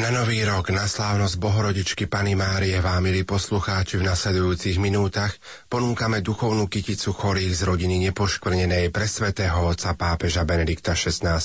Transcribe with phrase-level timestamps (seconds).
[0.00, 5.36] Na nový rok, na slávnosť Bohorodičky Pany Márie vám, milí poslucháči, v nasledujúcich minútach
[5.68, 11.36] ponúkame duchovnú kyticu chorých z rodiny nepoškvrnenej pre svätého otca pápeža Benedikta XVI.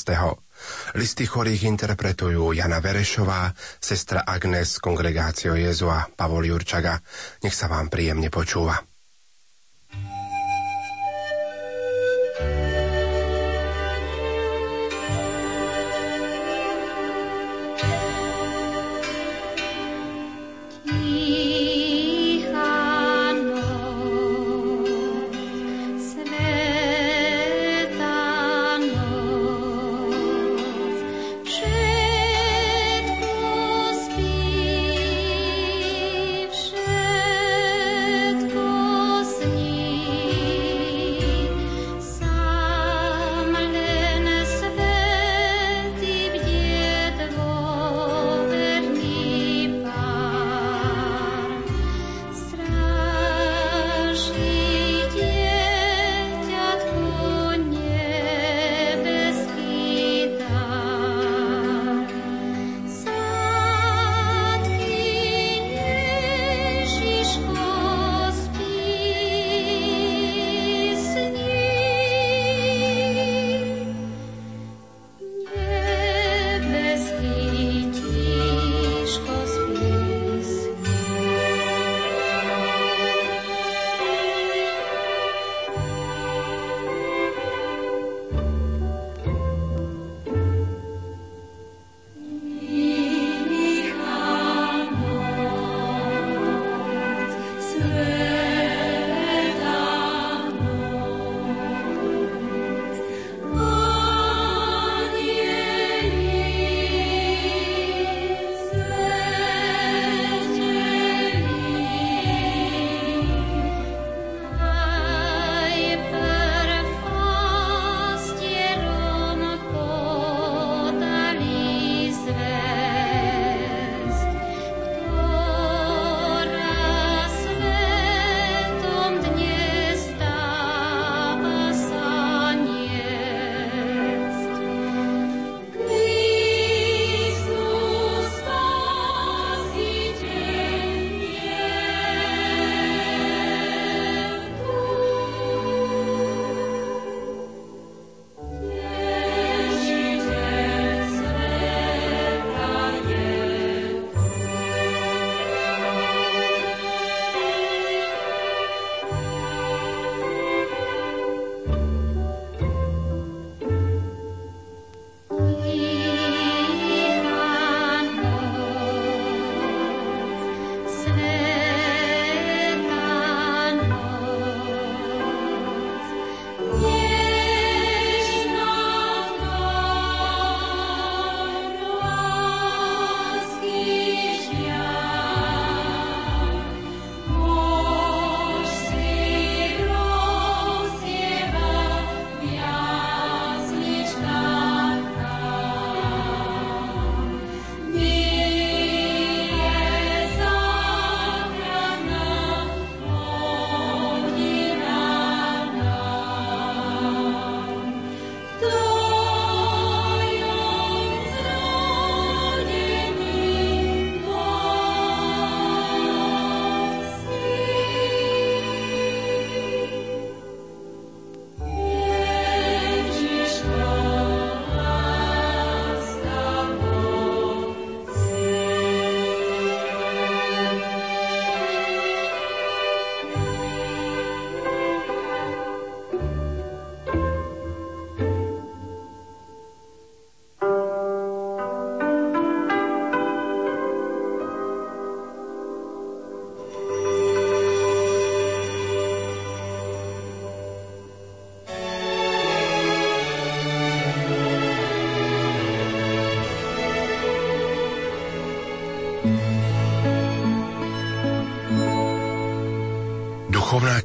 [0.96, 3.52] Listy chorých interpretujú Jana Verešová,
[3.84, 6.96] sestra Agnes, kongregácio Jezu a Pavol Jurčaga.
[7.44, 8.95] Nech sa vám príjemne počúva.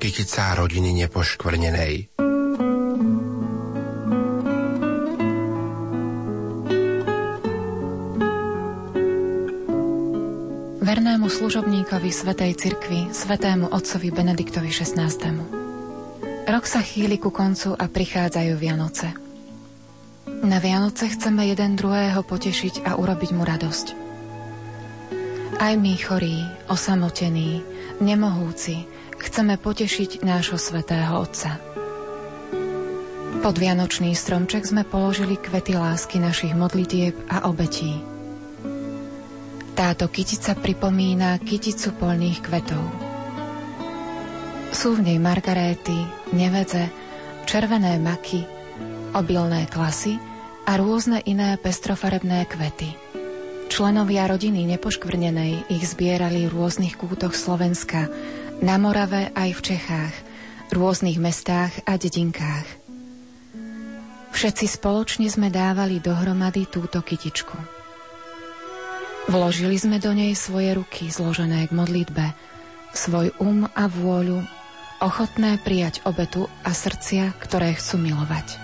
[0.00, 2.08] Kytica rodiny nepoškvrnenej.
[10.80, 15.06] Vernému služobníkovi Svetej Cirkvi, Svetému Otcovi Benediktovi XVI.
[16.48, 19.12] Rok sa chýli ku koncu a prichádzajú Vianoce.
[20.40, 23.86] Na Vianoce chceme jeden druhého potešiť a urobiť mu radosť.
[25.60, 26.40] Aj my chorí,
[26.72, 27.60] osamotení,
[28.00, 28.88] nemohúci,
[29.20, 31.60] chceme potešiť nášho svetého Otca.
[33.40, 38.00] Pod Vianočný stromček sme položili kvety lásky našich modlitieb a obetí.
[39.72, 42.84] Táto kytica pripomína kyticu polných kvetov.
[44.76, 45.96] Sú v nej margaréty,
[46.36, 46.92] nevedze,
[47.48, 48.44] červené maky,
[49.16, 50.20] obilné klasy
[50.68, 52.92] a rôzne iné pestrofarebné kvety.
[53.70, 58.10] Členovia rodiny nepoškvrnenej ich zbierali v rôznych kútoch Slovenska,
[58.60, 60.14] na Morave aj v Čechách,
[60.68, 62.68] rôznych mestách a dedinkách.
[64.30, 67.56] Všetci spoločne sme dávali dohromady túto kytičku.
[69.32, 72.36] Vložili sme do nej svoje ruky zložené k modlitbe,
[72.92, 74.44] svoj um a vôľu,
[75.00, 78.60] ochotné prijať obetu a srdcia, ktoré chcú milovať.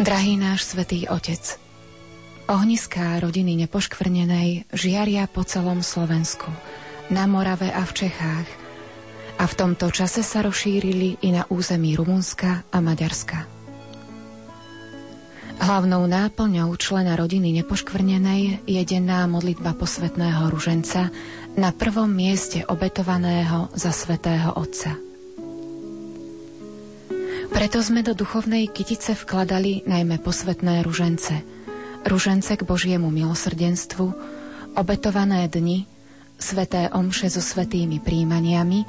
[0.00, 1.60] Drahý náš svetý Otec,
[2.46, 6.46] Ohniská rodiny nepoškvrnenej žiaria po celom Slovensku,
[7.10, 8.48] na Morave a v Čechách
[9.36, 13.44] a v tomto čase sa rozšírili i na území Rumunska a Maďarska.
[15.56, 21.08] Hlavnou náplňou člena rodiny nepoškvrnenej je denná modlitba posvetného ruženca
[21.56, 24.94] na prvom mieste obetovaného za svetého Otca.
[27.50, 31.34] Preto sme do duchovnej kytice vkladali najmä posvetné ružence–
[32.06, 34.14] ružence k Božiemu milosrdenstvu,
[34.78, 35.84] obetované dni,
[36.36, 38.84] sveté omše so svetými príjmaniami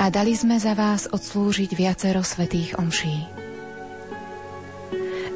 [0.00, 3.26] a dali sme za vás odslúžiť viacero svetých omší.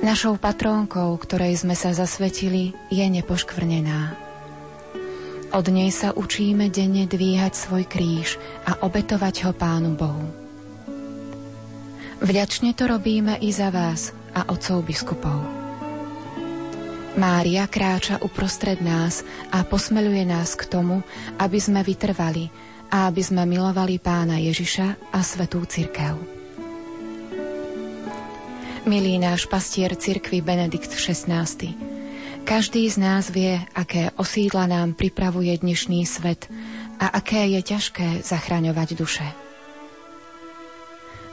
[0.04, 4.14] Našou patrónkou, ktorej sme sa zasvetili, je nepoškvrnená.
[5.56, 8.36] Od nej sa učíme denne dvíhať svoj kríž
[8.68, 10.26] a obetovať ho Pánu Bohu.
[12.20, 15.65] Vďačne to robíme i za vás a otcov biskupov.
[17.16, 21.00] Mária kráča uprostred nás a posmeluje nás k tomu,
[21.40, 22.52] aby sme vytrvali
[22.92, 26.20] a aby sme milovali pána Ježiša a svetú cirkev.
[28.84, 31.48] Milý náš pastier cirkvi Benedikt XVI,
[32.44, 36.52] každý z nás vie, aké osídla nám pripravuje dnešný svet
[37.00, 39.26] a aké je ťažké zachraňovať duše.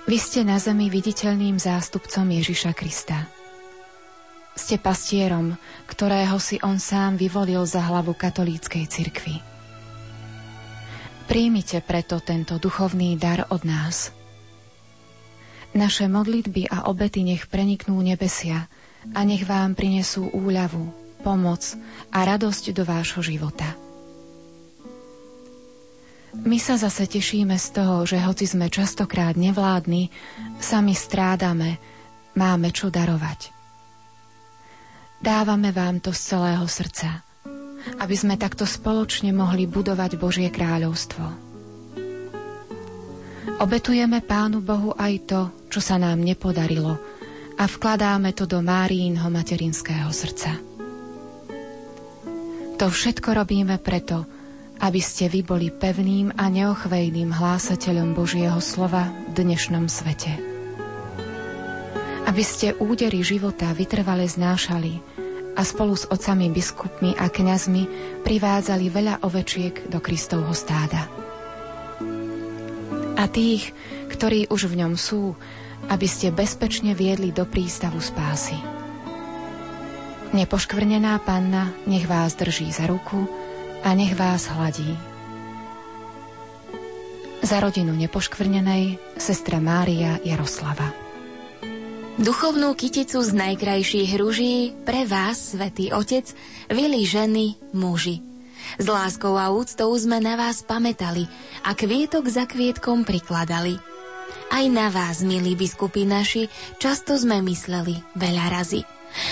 [0.07, 3.27] Vy ste na zemi viditeľným zástupcom Ježiša Krista–
[4.53, 5.57] ste pastierom,
[5.89, 9.35] ktorého si on sám vyvolil za hlavu katolíckej cirkvi.
[11.25, 14.11] Príjmite preto tento duchovný dar od nás.
[15.73, 18.69] Naše modlitby a obety nech preniknú nebesia
[19.15, 20.93] a nech vám prinesú úľavu,
[21.25, 21.63] pomoc
[22.13, 23.73] a radosť do vášho života.
[26.33, 30.09] My sa zase tešíme z toho, že hoci sme častokrát nevládni,
[30.57, 31.77] sami strádame,
[32.33, 33.52] máme čo darovať.
[35.23, 37.23] Dávame vám to z celého srdca,
[38.03, 41.23] aby sme takto spoločne mohli budovať Božie kráľovstvo.
[43.63, 45.41] Obetujeme Pánu Bohu aj to,
[45.71, 46.99] čo sa nám nepodarilo
[47.55, 50.59] a vkladáme to do Márínho materinského srdca.
[52.75, 54.27] To všetko robíme preto,
[54.83, 60.52] aby ste vy boli pevným a neochvejným hlásateľom Božieho slova v dnešnom svete.
[62.23, 65.03] Aby ste údery života vytrvale znášali
[65.53, 67.83] a spolu s otcami biskupmi a kňazmi
[68.25, 71.05] privádzali veľa ovečiek do Kristovho stáda.
[73.13, 73.71] A tých,
[74.09, 75.37] ktorí už v ňom sú,
[75.91, 78.57] aby ste bezpečne viedli do prístavu spásy.
[80.33, 83.29] Nepoškvrnená panna nech vás drží za ruku
[83.85, 84.97] a nech vás hladí.
[87.43, 91.02] Za rodinu nepoškvrnenej sestra Mária Jaroslava.
[92.13, 96.29] Duchovnú kyticu z najkrajších ruží pre vás, Svetý Otec,
[96.69, 98.21] vili ženy, muži.
[98.77, 101.25] S láskou a úctou sme na vás pamätali
[101.65, 103.81] a kvietok za kvietkom prikladali.
[104.53, 108.85] Aj na vás, milí biskupy naši, často sme mysleli veľa razy.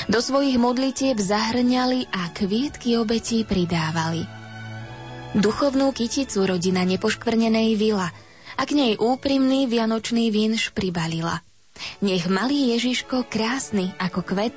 [0.10, 4.26] Do svojich modlitieb zahrňali a kvietky obetí pridávali.
[5.38, 8.10] Duchovnú kyticu rodina nepoškvrnenej vila
[8.58, 11.46] a k nej úprimný vianočný vinš pribalila–
[12.02, 14.56] nech malý Ježiško, krásny ako kvet,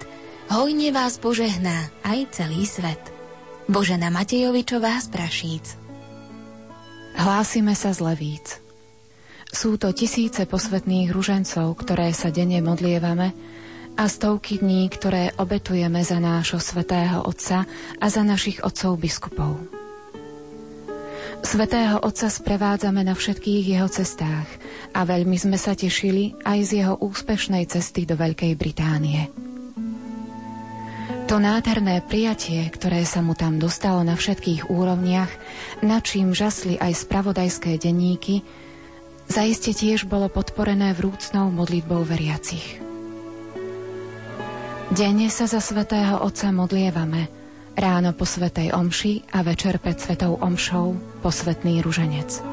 [0.53, 3.01] hojne vás požehná aj celý svet.
[3.65, 5.67] Božena Matejovičová z Prašíc.
[7.17, 8.61] Hlásime sa z Levíc.
[9.55, 13.33] Sú to tisíce posvetných ružencov, ktoré sa denne modlievame
[13.95, 17.63] a stovky dní, ktoré obetujeme za nášho svetého Otca
[18.03, 19.74] a za našich otcov biskupov.
[21.45, 24.49] Svetého Otca sprevádzame na všetkých jeho cestách
[24.97, 29.29] a veľmi sme sa tešili aj z jeho úspešnej cesty do Veľkej Británie.
[31.29, 35.29] To nádherné prijatie, ktoré sa mu tam dostalo na všetkých úrovniach,
[35.85, 38.41] na čím žasli aj spravodajské denníky,
[39.29, 42.81] zaiste tiež bolo podporené vrúcnou modlitbou veriacich.
[44.97, 47.29] Denne sa za svätého Otca modlievame,
[47.77, 52.45] ráno po Svetej Omši a večer pred Svetou Omšou posvetný ruženec.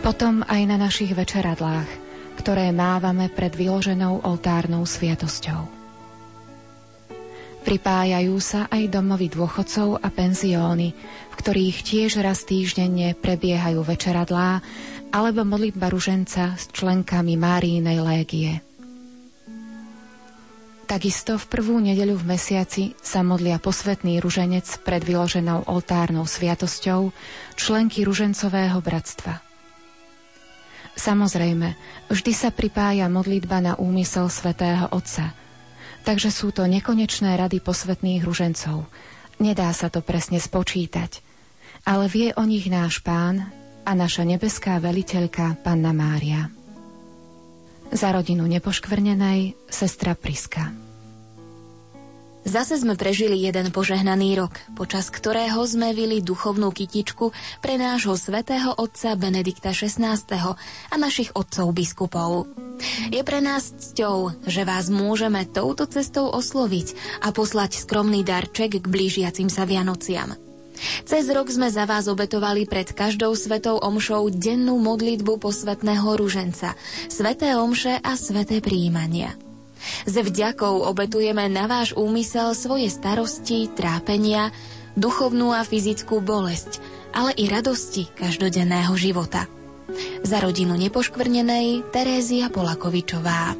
[0.00, 1.84] Potom aj na našich večeradlách,
[2.40, 5.68] ktoré mávame pred vyloženou oltárnou sviatosťou.
[7.60, 10.96] Pripájajú sa aj domovy dôchodcov a penzióny,
[11.28, 14.64] v ktorých tiež raz týždenne prebiehajú večeradlá
[15.12, 18.64] alebo modlitba ruženca s členkami Márínej légie.
[20.90, 27.14] Takisto v prvú nedeľu v mesiaci sa modlia posvetný ruženec pred vyloženou oltárnou sviatosťou
[27.54, 29.38] členky ružencového bratstva.
[30.98, 31.78] Samozrejme,
[32.10, 35.30] vždy sa pripája modlitba na úmysel svätého Otca–
[36.02, 38.88] takže sú to nekonečné rady posvetných ružencov.
[39.40, 41.20] Nedá sa to presne spočítať,
[41.88, 43.48] ale vie o nich náš pán
[43.88, 46.52] a naša nebeská veliteľka Panna Mária.
[47.90, 50.70] Za rodinu nepoškvrnenej sestra Priska.
[52.40, 58.72] Zase sme prežili jeden požehnaný rok, počas ktorého sme vili duchovnú kytičku pre nášho svätého
[58.80, 60.16] otca Benedikta XVI.
[60.88, 62.48] a našich otcov biskupov.
[63.12, 68.86] Je pre nás cťou, že vás môžeme touto cestou osloviť a poslať skromný darček k
[68.88, 70.49] blížiacim sa Vianociam.
[71.04, 76.72] Cez rok sme za vás obetovali pred každou svetou omšou dennú modlitbu posvetného ruženca,
[77.12, 79.36] sveté omše a sveté príjmania.
[80.04, 84.52] S vďakou obetujeme na váš úmysel svoje starosti, trápenia,
[84.96, 86.80] duchovnú a fyzickú bolesť,
[87.16, 89.48] ale i radosti každodenného života.
[90.22, 93.58] Za rodinu nepoškvrnenej Terézia Polakovičová.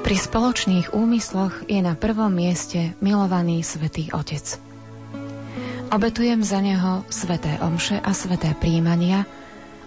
[0.00, 4.69] Pri spoločných úmysloch je na prvom mieste milovaný svätý Otec.
[5.90, 9.26] Obetujem za neho sveté omše a sveté príjmania,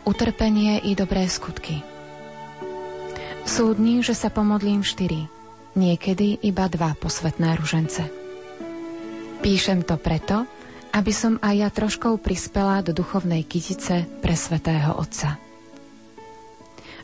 [0.03, 1.79] utrpenie i dobré skutky–
[3.43, 5.27] sú dní, že sa pomodlím štyri,
[5.75, 7.99] niekedy iba dva posvetné ružence.
[9.43, 10.47] Píšem to preto,
[10.95, 15.35] aby som aj ja troškou prispela do duchovnej kytice pre svetého Otca.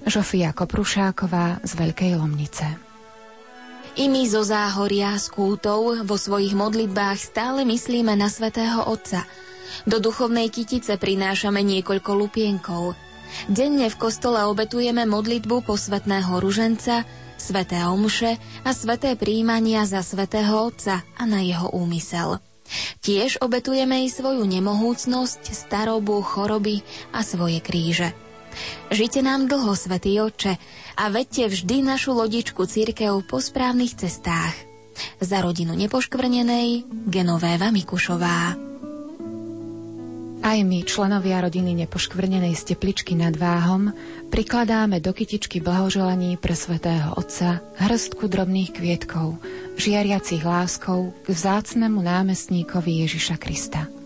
[0.08, 2.89] Žofia Koprušáková z Veľkej Lomnice
[3.98, 9.26] i my zo záhoria s kultou vo svojich modlitbách stále myslíme na svätého Otca.
[9.88, 12.94] Do duchovnej kytice prinášame niekoľko lupienkov–
[13.46, 17.06] Denne v kostole obetujeme modlitbu posvetného ruženca,
[17.38, 22.42] sveté omše a sveté príjmania za svetého Otca a na jeho úmysel.
[23.02, 28.14] Tiež obetujeme i svoju nemohúcnosť, starobu, choroby a svoje kríže.
[28.90, 30.58] Žite nám dlho, Svetý Oče,
[31.00, 34.56] a vedte vždy našu lodičku církev po správnych cestách.
[35.24, 38.70] Za rodinu nepoškvrnenej Genovéva Mikušová.
[40.40, 43.92] Aj my, členovia rodiny nepoškvrnenej stepličky nad váhom,
[44.32, 49.36] prikladáme do kytičky blahoželaní pre svätého Otca hrstku drobných kvietkov,
[49.76, 53.99] žiariacich láskou k vzácnemu námestníkovi Ježiša Krista.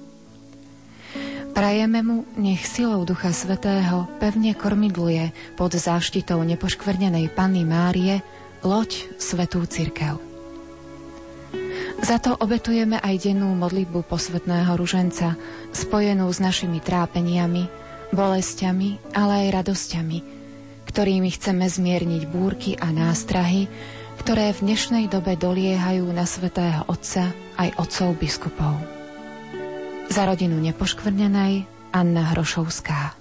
[1.53, 8.25] Prajeme mu, nech silou Ducha Svetého pevne kormidluje pod záštitou nepoškvrnenej Panny Márie
[8.65, 10.17] loď Svetú Cirkev.
[12.01, 15.37] Za to obetujeme aj dennú modlitbu posvetného ruženca,
[15.69, 17.69] spojenú s našimi trápeniami,
[18.09, 20.17] bolestiami, ale aj radosťami,
[20.89, 23.69] ktorými chceme zmierniť búrky a nástrahy,
[24.25, 27.29] ktoré v dnešnej dobe doliehajú na svetého Otca
[27.61, 28.92] aj otcov biskupov.
[30.09, 33.15] Za rodinu nepoškvrnenej Anna Hrošovská.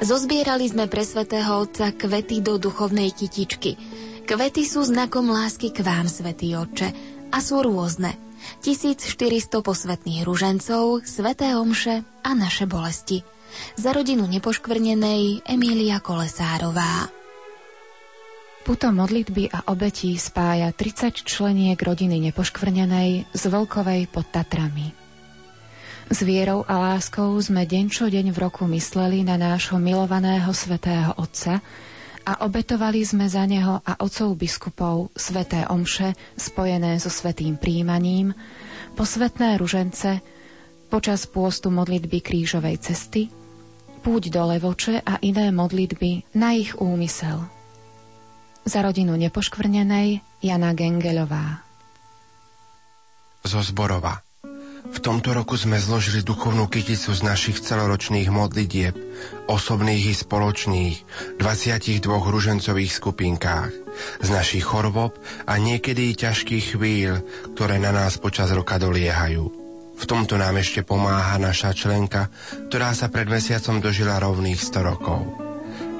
[0.00, 3.76] Zozbierali sme pre svetého Otca kvety do duchovnej kytičky.
[4.24, 6.88] Kvety sú znakom lásky k vám, svätý Otče,
[7.28, 8.16] a sú rôzne.
[8.64, 13.20] 1400 posvetných ružencov, sveté omše a naše bolesti.
[13.76, 17.12] Za rodinu nepoškvrnenej Emília Kolesárová.
[18.60, 24.99] Puto modlitby a obetí spája 30 členiek rodiny nepoškvrnenej z Volkovej pod Tatrami.
[26.10, 31.14] S vierou a láskou sme deň čo deň v roku mysleli na nášho milovaného svetého
[31.14, 31.62] Otca,
[32.26, 38.36] a obetovali sme za neho a otcov biskupov sveté omše spojené so svetým príjmaním,
[38.94, 40.20] posvetné ružence,
[40.92, 43.30] počas pôstu modlitby krížovej cesty,
[44.04, 47.46] púť do Levoče a iné modlitby na ich úmysel.
[48.66, 51.64] Za rodinu nepoškvrnenej Jana Gengelová.
[53.40, 54.29] Zo Zborova.
[54.90, 58.94] V tomto roku sme zložili duchovnú kyticu z našich celoročných modlitieb,
[59.46, 60.96] osobných i spoločných,
[61.38, 63.72] 22 ružencových skupinkách.
[64.20, 65.12] z našich chorob
[65.46, 67.20] a niekedy ťažkých chvíľ,
[67.54, 69.44] ktoré na nás počas roka doliehajú.
[70.00, 72.32] V tomto nám ešte pomáha naša členka,
[72.72, 75.20] ktorá sa pred mesiacom dožila rovných 100 rokov.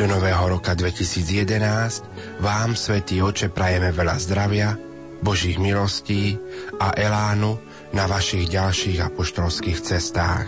[0.01, 4.73] Do nového roka 2011 vám, Svetý Oče, prajeme veľa zdravia,
[5.21, 6.41] Božích milostí
[6.81, 10.47] a elánu na vašich ďalších apoštolských cestách.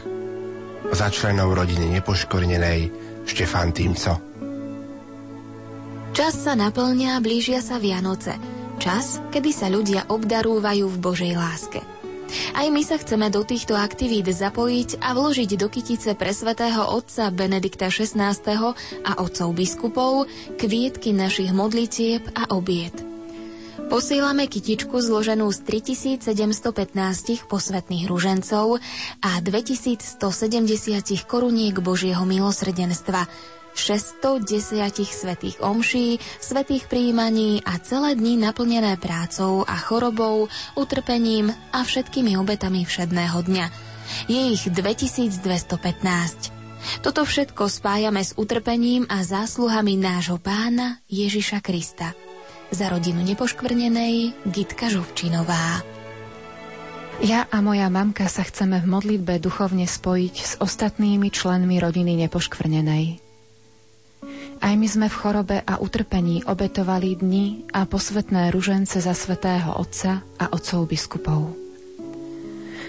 [0.92, 2.80] Za členov rodiny nepoškornenej
[3.26, 4.18] Štefan Týmco.
[6.12, 8.36] Čas sa naplňa a blížia sa Vianoce.
[8.76, 11.80] Čas, kedy sa ľudia obdarúvajú v Božej láske.
[12.56, 17.28] Aj my sa chceme do týchto aktivít zapojiť a vložiť do kytice pre svätého otca
[17.28, 18.40] Benedikta XVI.
[19.04, 23.11] a otcov biskupov kvietky našich modlitieb a obiet.
[23.92, 28.80] Posílame kytičku zloženú z 3715 posvetných ružencov
[29.20, 30.16] a 2170
[31.28, 33.28] koruniek Božieho milosrdenstva,
[33.76, 34.48] 610
[35.04, 42.88] svetých omší, svetých príjmaní a celé dni naplnené prácou a chorobou, utrpením a všetkými obetami
[42.88, 43.66] všedného dňa.
[44.24, 45.36] Je ich 2215.
[47.04, 52.31] Toto všetko spájame s utrpením a zásluhami nášho pána Ježiša Krista.
[52.72, 55.84] Za rodinu nepoškvrnenej Gitka Žovčinová.
[57.20, 63.20] Ja a moja mamka sa chceme v modlitbe duchovne spojiť s ostatnými členmi rodiny nepoškvrnenej.
[64.64, 70.24] Aj my sme v chorobe a utrpení obetovali dni a posvetné ružence za svetého Otca
[70.40, 71.52] a otcov biskupov.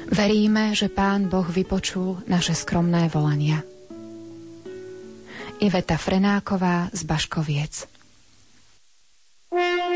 [0.08, 3.60] Veríme, že Pán Boh vypočul naše skromné volania.
[5.60, 7.93] Iveta Frenáková z Baškoviec
[9.54, 9.93] Thank you.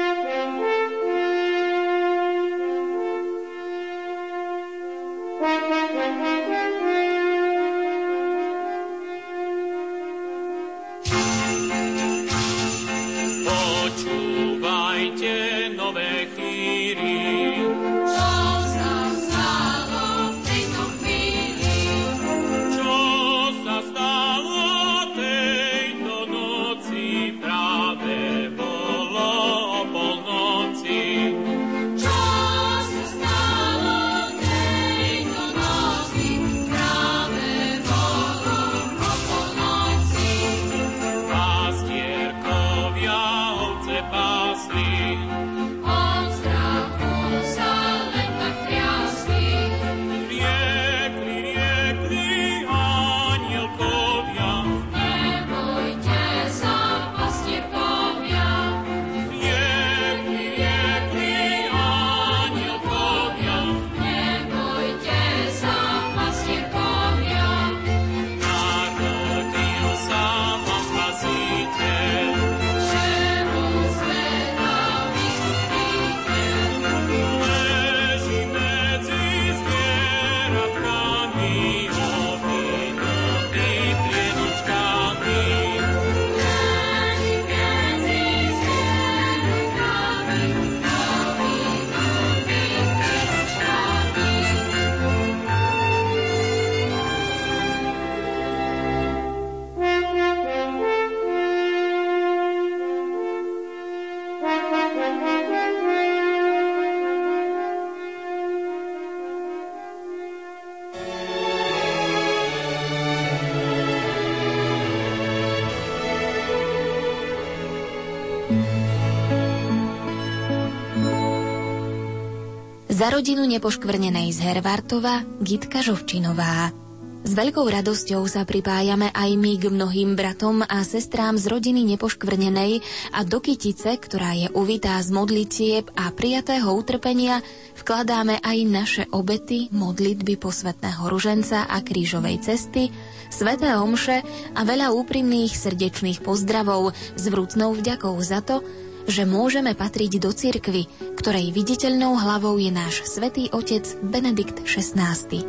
[122.97, 126.73] Za rodinu nepoškvrnenej z Hervartova Gitka Žovčinová.
[127.21, 132.81] S veľkou radosťou sa pripájame aj my k mnohým bratom a sestrám z rodiny nepoškvrnenej
[133.13, 137.45] a do kytice, ktorá je uvitá z modlitieb a prijatého utrpenia,
[137.77, 142.89] vkladáme aj naše obety, modlitby posvetného ruženca a krížovej cesty,
[143.29, 144.25] sveté omše
[144.57, 148.65] a veľa úprimných srdečných pozdravov s vrúcnou vďakou za to,
[149.07, 155.43] že môžeme patriť do cirkvy, ktorej viditeľnou hlavou je náš svätý otec Benedikt XVI.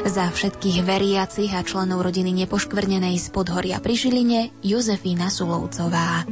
[0.00, 6.24] Za všetkých veriacich a členov rodiny nepoškvrnenej z Podhoria pri Žiline Jozefína Sulovcová.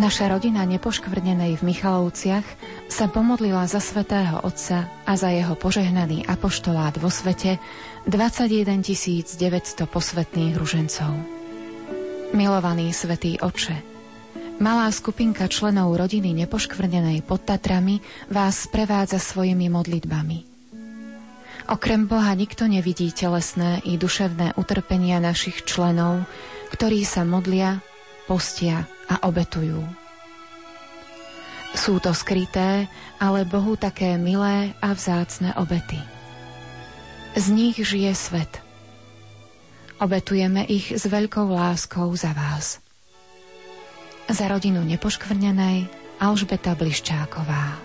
[0.00, 2.48] Naša rodina nepoškvrnenej v Michalovciach
[2.88, 7.60] sa pomodlila za svätého Otca a za jeho požehnaný apoštolát vo svete
[8.08, 11.12] 21 900 posvetných ružencov.
[12.32, 13.95] Milovaný svätý Oče,
[14.56, 18.00] Malá skupinka členov rodiny nepoškvrnenej pod Tatrami
[18.32, 20.48] vás sprevádza svojimi modlitbami.
[21.68, 26.24] Okrem Boha nikto nevidí telesné i duševné utrpenia našich členov,
[26.72, 27.84] ktorí sa modlia,
[28.24, 29.84] postia a obetujú.
[31.76, 32.88] Sú to skryté,
[33.20, 36.00] ale Bohu také milé a vzácne obety.
[37.36, 38.64] Z nich žije svet.
[40.00, 42.80] Obetujeme ich s veľkou láskou za vás.
[44.26, 45.86] Za rodinu nepoškvrnenej
[46.18, 47.78] Alžbeta Bliščáková.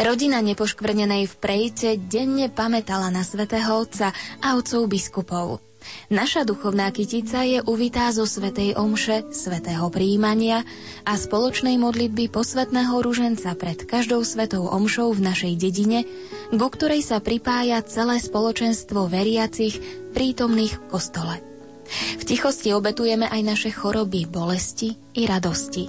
[0.00, 5.60] Rodina nepoškvrnenej v Prejte denne pamätala na svätého Otca a otcov biskupov.
[6.08, 10.64] Naša duchovná kytica je uvitá zo Svetej Omše, Svetého príjmania
[11.04, 16.08] a spoločnej modlitby posvetného ruženca pred každou Svetou Omšou v našej dedine,
[16.48, 19.76] ku ktorej sa pripája celé spoločenstvo veriacich
[20.16, 21.53] prítomných v kostole.
[21.90, 25.88] V tichosti obetujeme aj naše choroby, bolesti i radosti.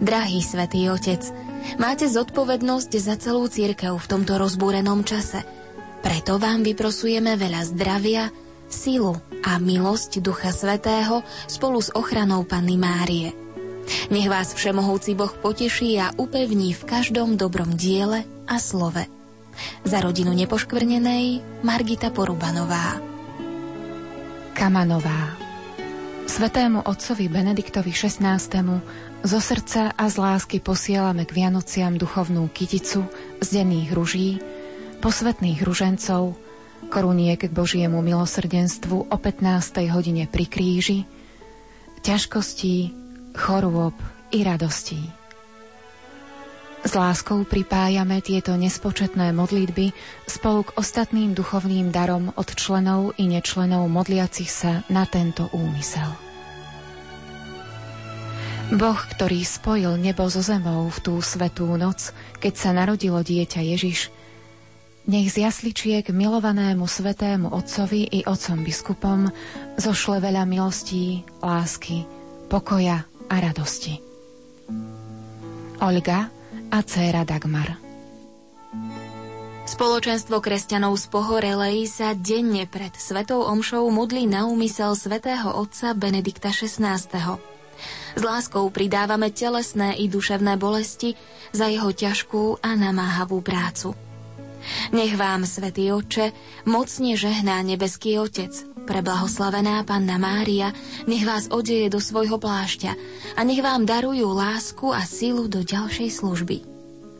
[0.00, 1.20] Drahý Svetý Otec,
[1.76, 5.44] máte zodpovednosť za celú církev v tomto rozbúrenom čase.
[6.00, 8.30] Preto vám vyprosujeme veľa zdravia,
[8.70, 13.34] silu a milosť Ducha Svetého spolu s ochranou Panny Márie.
[14.10, 19.06] Nech vás Všemohúci Boh poteší a upevní v každom dobrom diele a slove.
[19.86, 23.15] Za rodinu nepoškvrnenej Margita Porubanová.
[24.56, 25.36] Kamanová
[26.24, 28.40] Svetému otcovi Benediktovi XVI.
[29.20, 33.04] zo srdca a z lásky posielame k Vianociam duchovnú kyticu
[33.44, 34.40] z denných ruží,
[35.04, 36.40] posvetných ružencov,
[36.88, 39.92] koruniek k Božiemu milosrdenstvu o 15.
[39.92, 41.04] hodine pri kríži,
[42.00, 42.96] ťažkostí,
[43.36, 43.92] chorôb
[44.32, 45.25] i radostí.
[46.86, 49.90] S láskou pripájame tieto nespočetné modlitby
[50.22, 56.06] spolu k ostatným duchovným darom od členov i nečlenov modliacich sa na tento úmysel.
[58.70, 64.14] Boh, ktorý spojil nebo so zemou v tú svetú noc, keď sa narodilo dieťa Ježiš,
[65.10, 69.20] nech z jasličiek milovanému svetému otcovi i otcom biskupom
[69.74, 72.06] zošle veľa milostí, lásky,
[72.46, 73.98] pokoja a radosti.
[75.82, 76.35] Olga
[76.76, 77.80] a dcéra Dagmar
[79.64, 86.52] Spoločenstvo kresťanov z Pohorelej sa denne pred Svetou Omšou modlí na úmysel svätého otca Benedikta
[86.52, 87.00] XVI.
[88.12, 91.16] S láskou pridávame telesné i duševné bolesti
[91.56, 93.96] za jeho ťažkú a namáhavú prácu–
[94.90, 96.34] nech vám, Svetý Oče,
[96.66, 98.50] mocne žehná nebeský Otec,
[98.86, 100.70] preblahoslavená Panna Mária,
[101.10, 102.94] nech vás odeje do svojho plášťa
[103.34, 106.62] a nech vám darujú lásku a silu do ďalšej služby.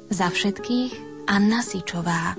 [0.08, 0.92] Za všetkých
[1.26, 2.38] Anna Sičová.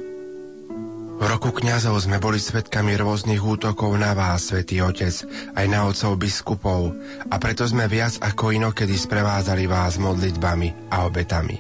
[1.18, 5.26] V roku kňazov sme boli svetkami rôznych útokov na vás, Svetý Otec,
[5.58, 6.94] aj na otcov biskupov
[7.28, 11.58] a preto sme viac ako inokedy sprevázali vás modlitbami a obetami.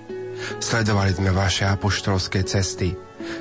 [0.61, 2.93] Sledovali sme vaše apoštolské cesty,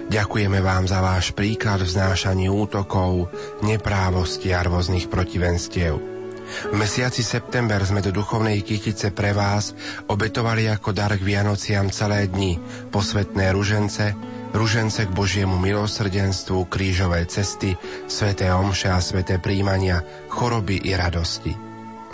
[0.07, 3.31] Ďakujeme vám za váš príklad v znášaní útokov,
[3.63, 6.17] neprávosti a rôznych protivenstiev.
[6.47, 9.75] V mesiaci september sme do duchovnej kytice pre vás
[10.07, 12.63] obetovali ako dar k Vianociam celé dni
[12.95, 14.15] posvetné ružence,
[14.55, 17.75] ružence k Božiemu milosrdenstvu, krížové cesty,
[18.07, 21.67] sveté omše a sveté príjmania, choroby i radosti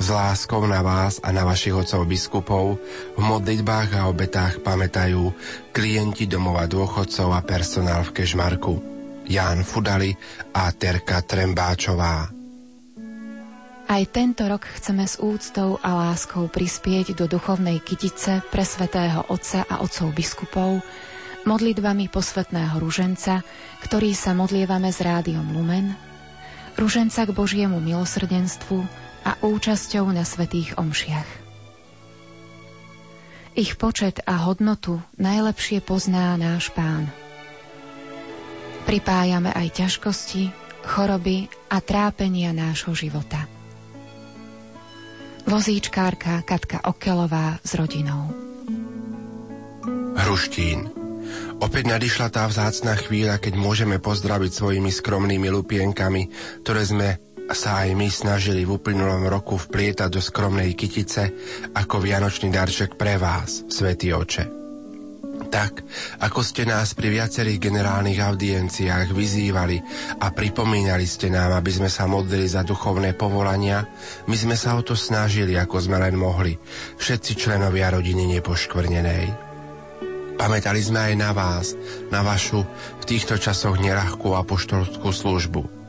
[0.02, 2.80] s láskou na vás a na vašich otcov biskupov
[3.14, 5.30] v modlitbách a obetách pamätajú
[5.72, 8.74] klienti domova dôchodcov a personál v Kežmarku,
[9.26, 10.12] Ján Fudali
[10.52, 12.28] a Terka Trembáčová.
[13.88, 19.66] Aj tento rok chceme s úctou a láskou prispieť do duchovnej kytice pre svetého Otca
[19.66, 20.80] a otcov biskupov,
[21.48, 23.42] modlitbami posvetného ruženca,
[23.82, 25.92] ktorý sa modlievame s rádiom Lumen,
[26.78, 31.41] ruženca k Božiemu milosrdenstvu, a účasťou na svetých omšiach.
[33.52, 37.12] Ich počet a hodnotu najlepšie pozná náš pán.
[38.88, 40.48] Pripájame aj ťažkosti,
[40.88, 43.44] choroby a trápenia nášho života.
[45.44, 48.32] Vozíčkárka Katka Okelová s rodinou.
[50.16, 50.88] Hruštín.
[51.60, 56.22] Opäť nadišla tá vzácná chvíľa, keď môžeme pozdraviť svojimi skromnými lupienkami,
[56.64, 57.08] ktoré sme
[57.52, 61.32] sa aj my snažili v uplynulom roku vplietať do skromnej kytice
[61.76, 64.62] ako vianočný darček pre vás, Svetý Oče.
[65.52, 65.84] Tak,
[66.24, 69.76] ako ste nás pri viacerých generálnych audienciách vyzývali
[70.24, 73.84] a pripomínali ste nám, aby sme sa modlili za duchovné povolania,
[74.30, 76.56] my sme sa o to snažili, ako sme len mohli,
[76.96, 79.52] všetci členovia rodiny nepoškvrnenej.
[80.40, 81.76] Pamätali sme aj na vás,
[82.08, 82.64] na vašu
[82.98, 85.81] v týchto časoch nerahkú apoštolskú službu.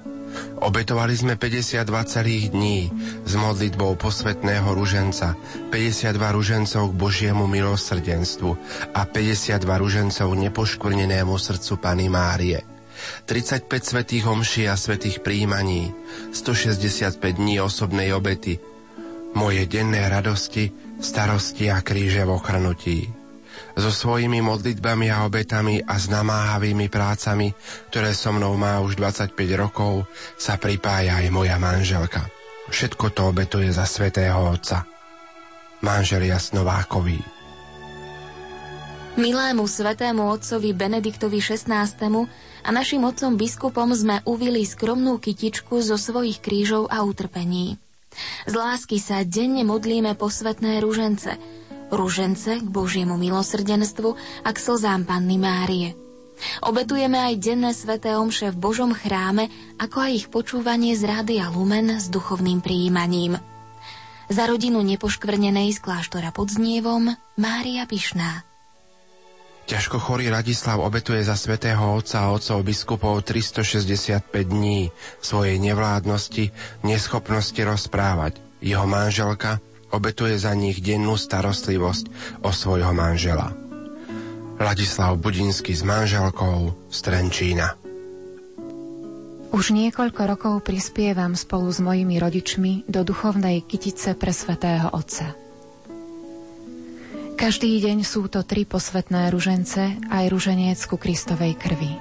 [0.64, 2.88] Obetovali sme 52 celých dní
[3.28, 5.36] s modlitbou posvetného ruženca,
[5.70, 8.52] 52 ružencov k Božiemu milosrdenstvu
[8.96, 12.62] a 52 ružencov nepoškvrnenému srdcu Pany Márie.
[13.26, 15.92] 35 svetých homší a svetých príjmaní,
[16.32, 18.60] 165 dní osobnej obety,
[19.36, 23.23] moje denné radosti, starosti a kríže v ochrnutí.
[23.74, 27.54] So svojimi modlitbami a obetami a s namáhavými prácami,
[27.90, 30.06] ktoré so mnou má už 25 rokov,
[30.38, 32.30] sa pripája aj moja manželka.
[32.70, 34.86] Všetko to obetuje za svätého Otca.
[35.84, 37.20] Manžel Jasnovákový.
[39.14, 41.70] Milému svetému otcovi Benediktovi XVI.
[42.66, 47.78] a našim otcom biskupom sme uvili skromnú kytičku zo svojich krížov a utrpení.
[48.50, 51.38] Z lásky sa denne modlíme posvetné ružence,
[51.96, 55.94] ružence k Božiemu milosrdenstvu a k slzám Panny Márie.
[56.66, 62.02] Obetujeme aj denné sveté omše v Božom chráme, ako aj ich počúvanie z Rádia Lumen
[62.02, 63.38] s duchovným prijímaním.
[64.28, 68.44] Za rodinu nepoškvrnenej z kláštora pod Znievom Mária Pišná.
[69.64, 74.92] Ťažko chorý Radislav obetuje za svätého otca a otcov biskupov 365 dní
[75.24, 76.52] svojej nevládnosti,
[76.84, 78.44] neschopnosti rozprávať.
[78.60, 82.10] Jeho manželka obetuje za nich dennú starostlivosť
[82.42, 83.54] o svojho manžela.
[84.58, 87.78] Ladislav Budínsky s manželkou z Trenčína.
[89.54, 95.38] Už niekoľko rokov prispievam spolu s mojimi rodičmi do duchovnej kytice pre svätého Otca.
[97.38, 99.78] Každý deň sú to tri posvetné ružence
[100.10, 101.94] aj ruženec ku Kristovej krvi.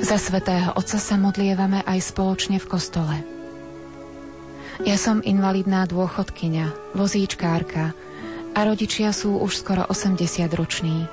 [0.00, 3.31] Za svetého Otca sa modlievame aj spoločne v kostole.
[4.82, 7.94] Ja som invalidná dôchodkyňa, vozíčkárka
[8.50, 10.18] a rodičia sú už skoro 80
[10.58, 11.06] roční,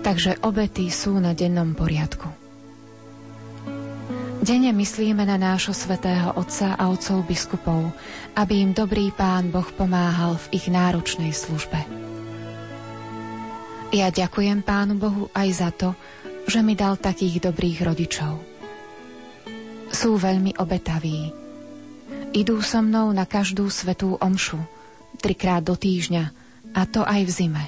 [0.00, 2.32] takže obety sú na dennom poriadku.
[4.40, 7.92] Denne myslíme na nášho svetého Otca a otcov biskupov,
[8.36, 11.80] aby im dobrý Pán Boh pomáhal v ich náročnej službe.
[13.92, 15.92] Ja ďakujem Pánu Bohu aj za to,
[16.48, 18.40] že mi dal takých dobrých rodičov.
[19.92, 21.43] Sú veľmi obetaví.
[22.34, 24.58] Idú so mnou na každú svetú omšu,
[25.22, 26.24] trikrát do týždňa,
[26.74, 27.64] a to aj v zime.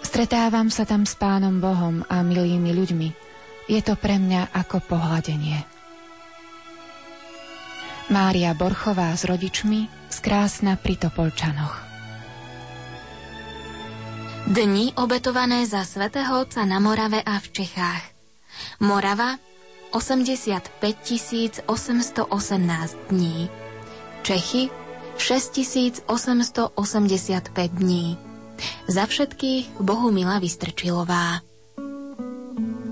[0.00, 3.08] Stretávam sa tam s Pánom Bohom a milými ľuďmi–
[3.66, 5.58] je to pre mňa ako pohľadenie.
[8.06, 11.82] Mária Borchová s rodičmi z Krásna pri Topolčanoch.
[14.46, 18.14] Dni obetované za svätého Otca na Morave a v Čechách.
[18.78, 19.34] Morava
[19.96, 23.50] 85 818 dní.
[24.22, 24.70] Čechy
[25.16, 28.18] 6885 dní.
[28.88, 31.40] Za všetkých Bohumila Vystrčilová.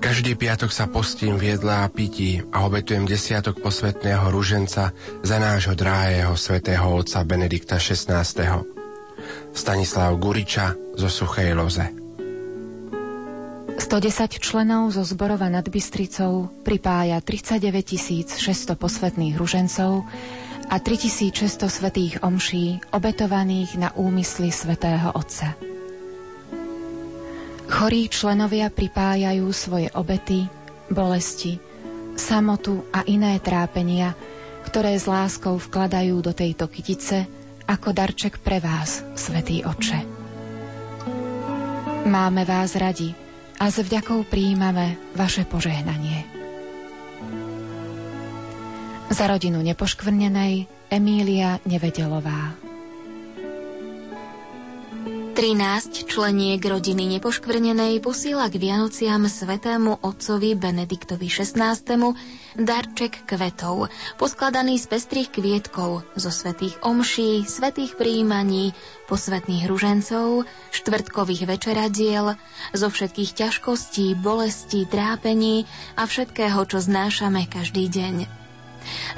[0.01, 4.89] Každý piatok sa postím v jedle a pití a obetujem desiatok posvetného ruženca
[5.21, 8.25] za nášho drahého svätého otca Benedikta XVI.
[9.53, 12.04] Stanislav Guriča zo Suchej Loze.
[13.75, 17.99] 110 členov zo zborova nad Bystricou pripája 39
[18.39, 20.07] 600 posvetných ružencov
[20.71, 25.59] a 3600 svetých omší obetovaných na úmysly svätého Otca.
[27.67, 30.47] Chorí členovia pripájajú svoje obety,
[30.87, 31.59] bolesti,
[32.15, 34.15] samotu a iné trápenia,
[34.63, 37.27] ktoré s láskou vkladajú do tejto kytice
[37.67, 39.99] ako darček pre vás, Svetý Oče.
[42.05, 43.24] Máme vás radi
[43.55, 46.27] a s vďakou príjmame vaše požehnanie.
[49.07, 52.64] Za rodinu nepoškvrnenej Emília Nevedelová
[55.35, 61.75] 13 členiek rodiny nepoškvrnenej posiela k Vianociam svetému otcovi Benediktovi XVI.
[62.55, 68.71] darček kvetov, poskladaný z pestrých kvietkov, zo svetých omší, svetých príjmaní,
[69.11, 72.39] posvetných ružencov, štvrtkových večeradiel,
[72.71, 75.67] zo všetkých ťažkostí, bolestí, trápení
[75.99, 78.23] a všetkého, čo znášame každý deň.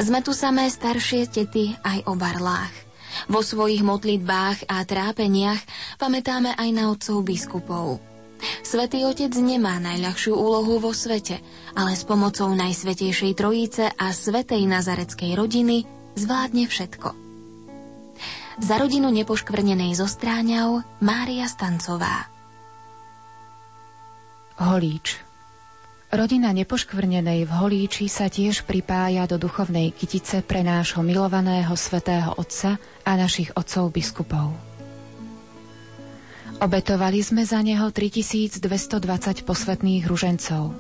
[0.02, 2.87] Sme tu samé staršie tety aj o barlách.
[3.26, 5.62] Vo svojich modlitbách a trápeniach
[5.98, 7.98] pamätáme aj na otcov biskupov.
[8.62, 11.42] Svetý Otec nemá najľahšiu úlohu vo svete,
[11.74, 17.10] ale s pomocou Najsvetejšej Trojice a Svetej Nazareckej rodiny zvládne všetko.
[18.58, 22.30] Za rodinu nepoškvrnenej zostráňav Mária Stancová.
[24.58, 25.22] Holíč
[26.08, 32.82] Rodina nepoškvrnenej v Holíči sa tiež pripája do duchovnej kytice pre nášho milovaného svetého Otca
[33.08, 34.52] a našich otcov biskupov.
[36.60, 38.60] Obetovali sme za neho 3220
[39.48, 40.76] posvetných ružencov,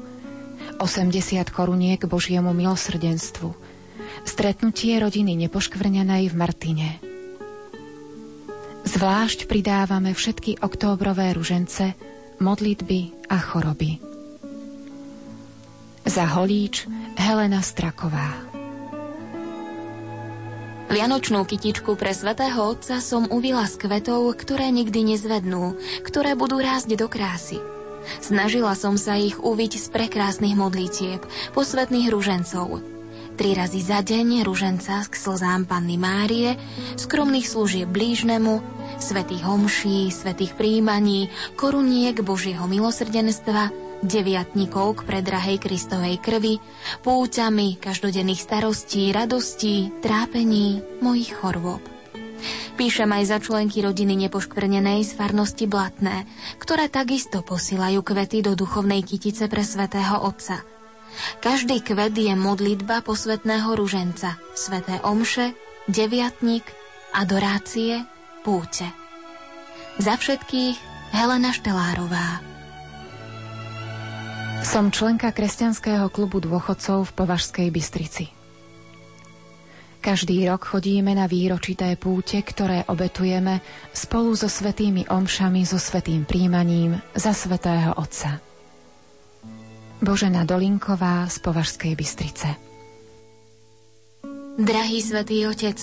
[0.81, 3.55] 80 koruniek Božiemu milosrdenstvu,
[4.27, 6.89] stretnutie rodiny nepoškvrnenej v Martine.
[8.83, 11.95] Zvlášť pridávame všetky októbrové ružence,
[12.41, 13.99] modlitby a choroby.
[16.07, 16.87] Za holíč
[17.19, 18.46] Helena Straková.
[20.87, 25.75] Vianočnú kytičku pre svätého Otca som uvila z kvetov, ktoré nikdy nezvednú,
[26.07, 27.59] ktoré budú rásť do krásy.
[28.23, 31.19] Snažila som sa ich uviť z prekrásnych modlitieb,
[31.51, 32.79] posvetných ružencov.
[33.35, 36.55] Tri razy za deň ruženca k slzám Panny Márie,
[36.95, 38.63] skromných služieb blížnemu,
[38.95, 41.27] svetých homší, svetých príjmaní,
[41.59, 46.61] koruniek Božieho milosrdenstva, deviatnikov k predrahej Kristovej krvi,
[47.01, 51.81] púťami každodenných starostí, radostí, trápení mojich chorôb.
[52.77, 56.29] Píšem aj za členky rodiny nepoškvrnenej z farnosti Blatné,
[56.61, 60.61] ktoré takisto posielajú kvety do duchovnej kytice pre svätého Otca.
[61.41, 65.57] Každý kvet je modlitba posvetného ruženca, sveté omše,
[65.89, 66.69] deviatnik,
[67.17, 68.05] adorácie,
[68.45, 68.85] púte.
[69.97, 70.77] Za všetkých
[71.17, 72.56] Helena Štelárová.
[74.65, 78.25] Som členka kresťanského klubu dôchodcov v Považskej Bystrici.
[80.01, 86.97] Každý rok chodíme na výročité púte, ktoré obetujeme spolu so svetými omšami, so svetým príjmaním
[87.13, 88.39] za svetého Otca.
[90.01, 92.49] Božena Dolinková z Považskej Bystrice
[94.57, 95.77] Drahý svätý Otec,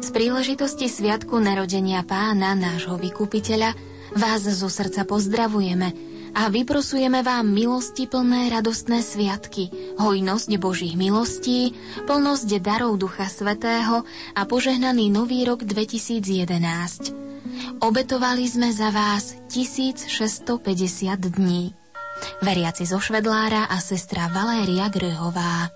[0.00, 3.76] z príležitosti Sviatku narodenia pána, nášho vykupiteľa,
[4.16, 5.92] vás zo srdca pozdravujeme–
[6.34, 9.70] a vyprosujeme vám milosti plné radostné sviatky,
[10.02, 11.72] hojnosť Božích milostí,
[12.10, 14.02] plnosť darov Ducha Svetého
[14.34, 17.14] a požehnaný Nový rok 2011.
[17.80, 20.10] Obetovali sme za vás 1650
[21.38, 21.70] dní.
[22.42, 25.70] Veriaci zo Švedlára a sestra Valéria Grhová.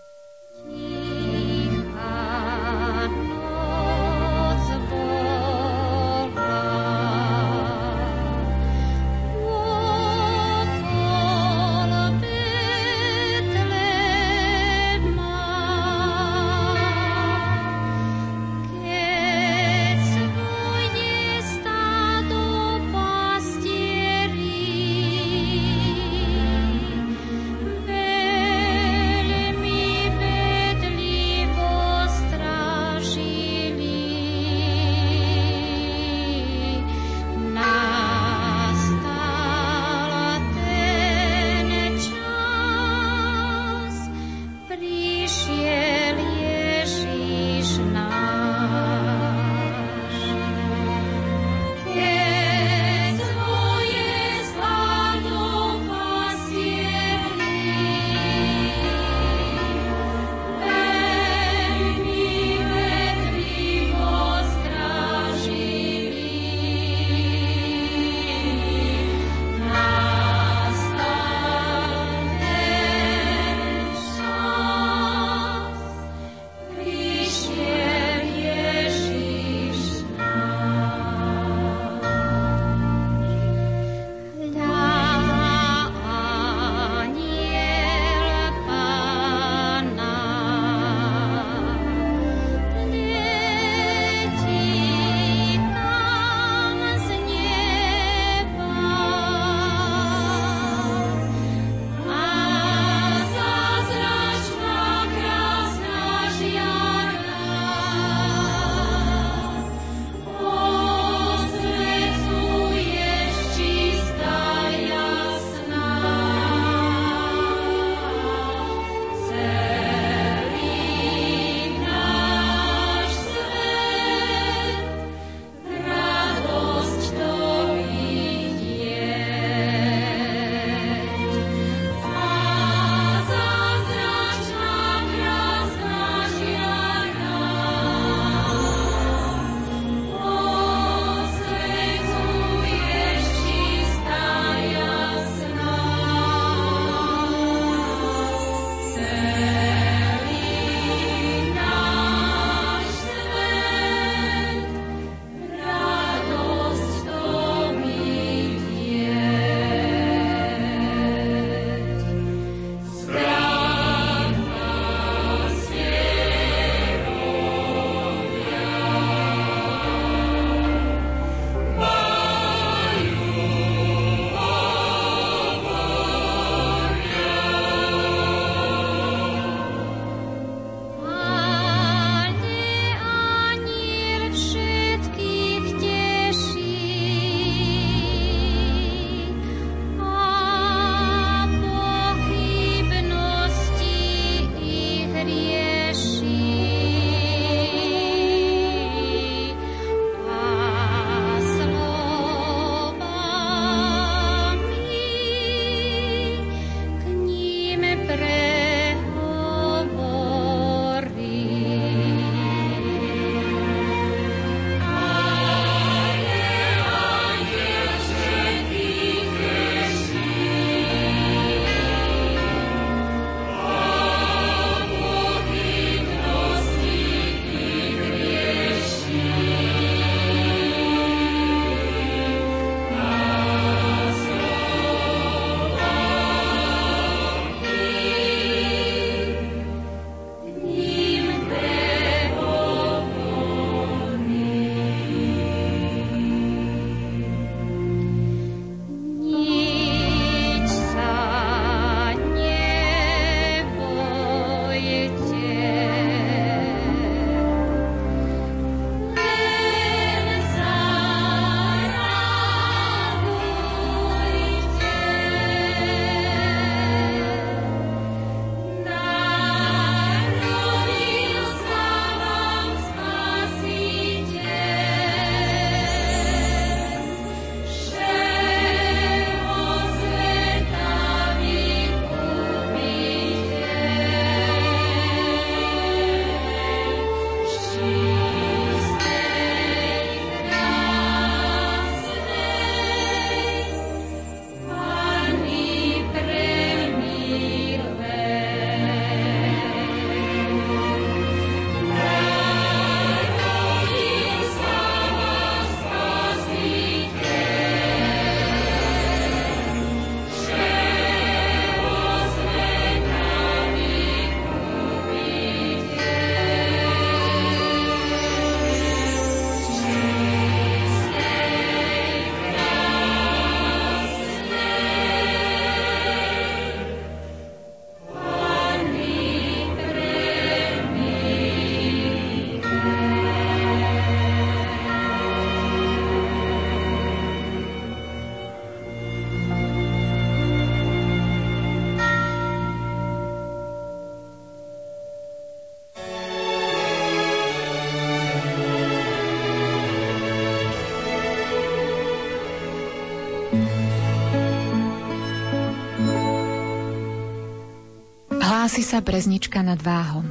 [358.89, 360.25] Sa Breznička nad Váhom.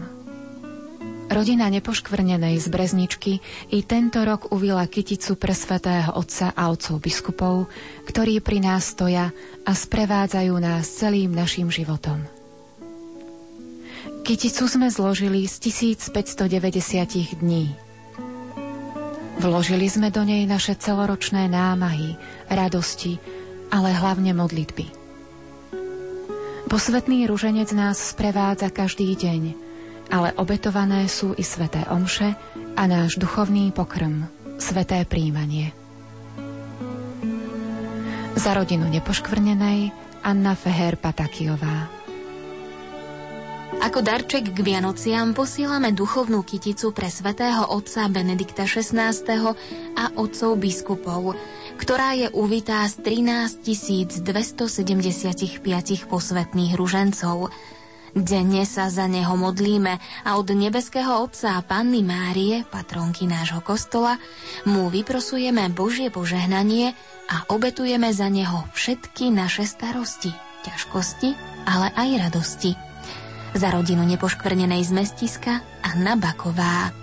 [1.30, 3.38] Rodina nepoškvrnenej z Brezničky
[3.70, 7.70] i tento rok uvila kyticu pre svetého otca a otcov biskupov,
[8.10, 9.30] ktorí pri nás stoja
[9.62, 12.26] a sprevádzajú nás celým našim životom.
[14.26, 17.78] Kyticu sme zložili z 1590 dní.
[19.38, 22.18] Vložili sme do nej naše celoročné námahy,
[22.50, 23.22] radosti,
[23.70, 24.97] ale hlavne modlitby.
[26.68, 29.56] Posvetný ruženec nás sprevádza každý deň,
[30.12, 32.36] ale obetované sú i sveté omše
[32.76, 34.28] a náš duchovný pokrm,
[34.60, 35.72] sveté príjmanie.
[38.36, 39.96] Za rodinu nepoškvrnenej
[40.28, 41.97] Anna Feher Patakijová.
[43.78, 49.14] Ako darček k Vianociam posielame duchovnú kyticu pre svätého otca Benedikta XVI
[49.94, 51.38] a otcov biskupov,
[51.78, 55.62] ktorá je uvitá z 13 275
[56.10, 57.54] posvetných ružencov.
[58.18, 59.94] Denne sa za neho modlíme
[60.26, 64.18] a od nebeského Otca a Panny Márie, patronky nášho kostola,
[64.66, 66.98] mu vyprosujeme Božie požehnanie
[67.30, 70.34] a obetujeme za neho všetky naše starosti,
[70.66, 71.30] ťažkosti,
[71.70, 72.87] ale aj radosti.
[73.58, 76.94] Za rodinu nepoškvrnenej z mestiska Anna Baková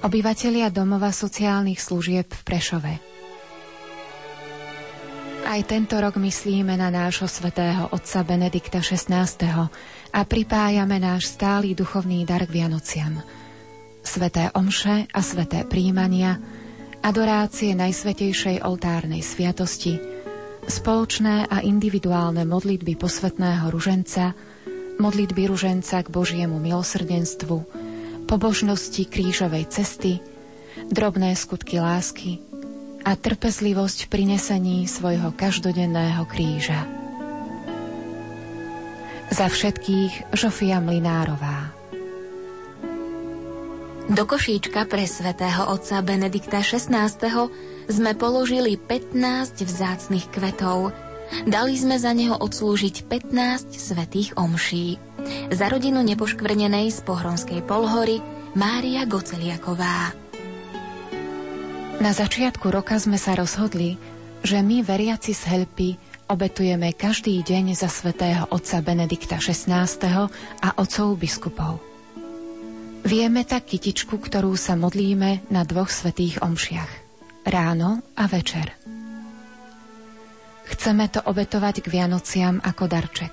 [0.00, 2.92] obyvatelia domova sociálnych služieb v Prešove.
[5.44, 9.68] Aj tento rok myslíme na nášho svetého otca Benedikta XVI.
[10.16, 13.20] a pripájame náš stály duchovný dar k Vianociam.
[14.00, 16.40] Sveté omše a sveté príjmania,
[17.04, 20.17] adorácie Najsvetejšej oltárnej sviatosti,
[20.66, 24.34] spoločné a individuálne modlitby posvetného ruženca,
[24.98, 27.56] modlitby ruženca k Božiemu milosrdenstvu,
[28.26, 30.18] pobožnosti krížovej cesty,
[30.90, 32.42] drobné skutky lásky
[33.06, 36.84] a trpezlivosť pri nesení svojho každodenného kríža.
[39.28, 41.78] Za všetkých Žofia Mlinárová.
[44.08, 47.12] Do košíčka pre svätého otca Benedikta XVI.
[47.88, 50.92] Sme položili 15 vzácnych kvetov.
[51.44, 54.96] Dali sme za neho odslúžiť 15 svetých omší
[55.52, 58.20] za rodinu nepoškvrnenej z Pohronskej polhory
[58.56, 60.12] Mária Goceliaková.
[61.98, 63.98] Na začiatku roka sme sa rozhodli,
[64.46, 65.98] že my, veriaci z Helpy,
[66.30, 69.88] obetujeme každý deň za svätého otca Benedikta XVI.
[70.62, 71.82] a otcov biskupov.
[73.02, 77.07] Vieme tak kytičku, ktorú sa modlíme na dvoch svetých omšiach.
[77.48, 78.76] Ráno a večer.
[80.68, 83.32] Chceme to obetovať k Vianociam ako darček.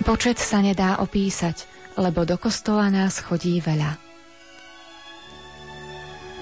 [0.00, 1.68] Počet sa nedá opísať,
[2.00, 4.00] lebo do kostola nás chodí veľa.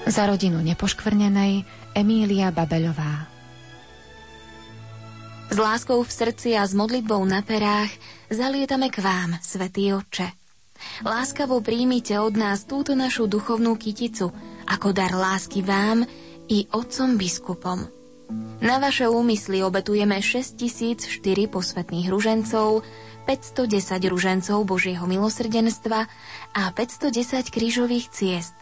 [0.07, 3.27] Za rodinu nepoškvrnenej Emília Babeľová.
[5.51, 7.91] S láskou v srdci a s modlitbou na perách
[8.31, 10.31] zalietame k vám, Svetý Oče.
[11.03, 14.31] Láskavo príjmite od nás túto našu duchovnú kyticu
[14.65, 16.05] ako dar lásky vám
[16.49, 17.85] i otcom biskupom.
[18.61, 22.81] Na vaše úmysly obetujeme 6004 posvetných ružencov,
[23.25, 26.09] 510 ružencov Božieho milosrdenstva
[26.53, 28.53] a 510 krížových ciest.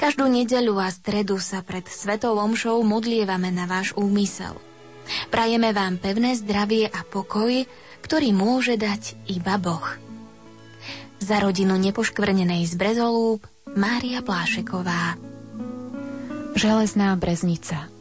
[0.00, 4.56] Každú nedeľu a stredu sa pred Svetou Omšou modlievame na váš úmysel.
[5.30, 7.66] Prajeme vám pevné zdravie a pokoj,
[8.02, 9.84] ktorý môže dať iba Boh.
[11.20, 13.44] Za rodinu nepoškvrnenej z Brezolúb
[13.76, 15.20] Mária Plášeková.
[16.56, 17.92] Železná breznica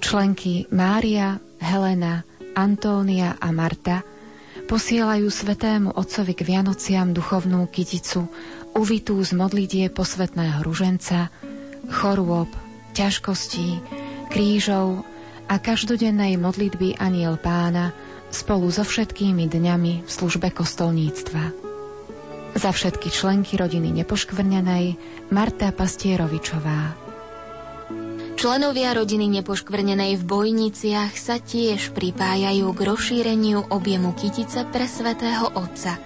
[0.00, 2.24] Členky Mária, Helena,
[2.56, 4.00] Antónia a Marta
[4.64, 8.24] posielajú svetému otcovi k Vianociam duchovnú kyticu,
[8.72, 11.28] uvitú z modlitie posvetného ruženca,
[11.92, 12.48] chorôb,
[12.96, 13.84] ťažkostí,
[14.32, 15.04] krížov
[15.52, 17.92] a každodennej modlitby aniel pána
[18.32, 21.63] spolu so všetkými dňami v službe kostolníctva.
[22.54, 24.94] Za všetky členky rodiny nepoškvrnenej
[25.34, 26.94] Marta Pastierovičová.
[28.34, 35.98] Členovia rodiny nepoškvrnenej v Bojniciach sa tiež pripájajú k rozšíreniu objemu kytice pre svätého Otca.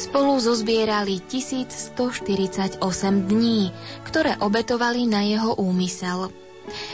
[0.00, 2.80] Spolu zozbierali 1148
[3.28, 3.68] dní,
[4.08, 6.32] ktoré obetovali na jeho úmysel.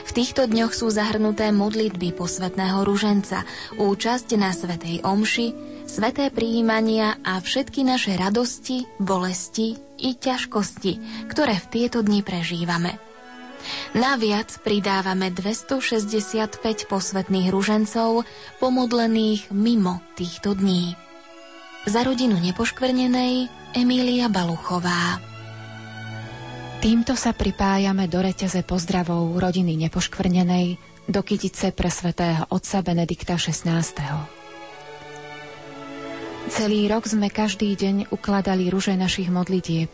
[0.06, 3.42] V týchto dňoch sú zahrnuté modlitby posvetného ruženca,
[3.78, 10.92] účasť na Svetej Omši, sveté prijímania a všetky naše radosti, bolesti i ťažkosti,
[11.30, 12.98] ktoré v tieto dni prežívame.
[13.96, 18.28] Naviac pridávame 265 posvetných ružencov
[18.60, 20.92] pomodlených mimo týchto dní.
[21.88, 25.20] Za rodinu nepoškvrnenej Emília Baluchová.
[26.84, 30.76] Týmto sa pripájame do reťaze pozdravov rodiny nepoškvrnenej
[31.08, 34.43] do kytice pre svätého otca Benedikta XVI.
[36.50, 39.92] Celý rok sme každý deň ukladali ruže našich modlitieb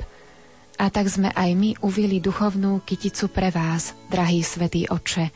[0.80, 5.30] a tak sme aj my uvili duchovnú kyticu pre vás, drahý svätý Otče,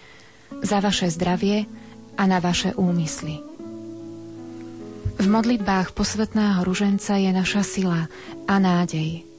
[0.65, 1.69] za vaše zdravie
[2.17, 3.43] a na vaše úmysly.
[5.15, 8.11] V modlitbách posvetného ruženca je naša sila
[8.51, 9.21] a nádej–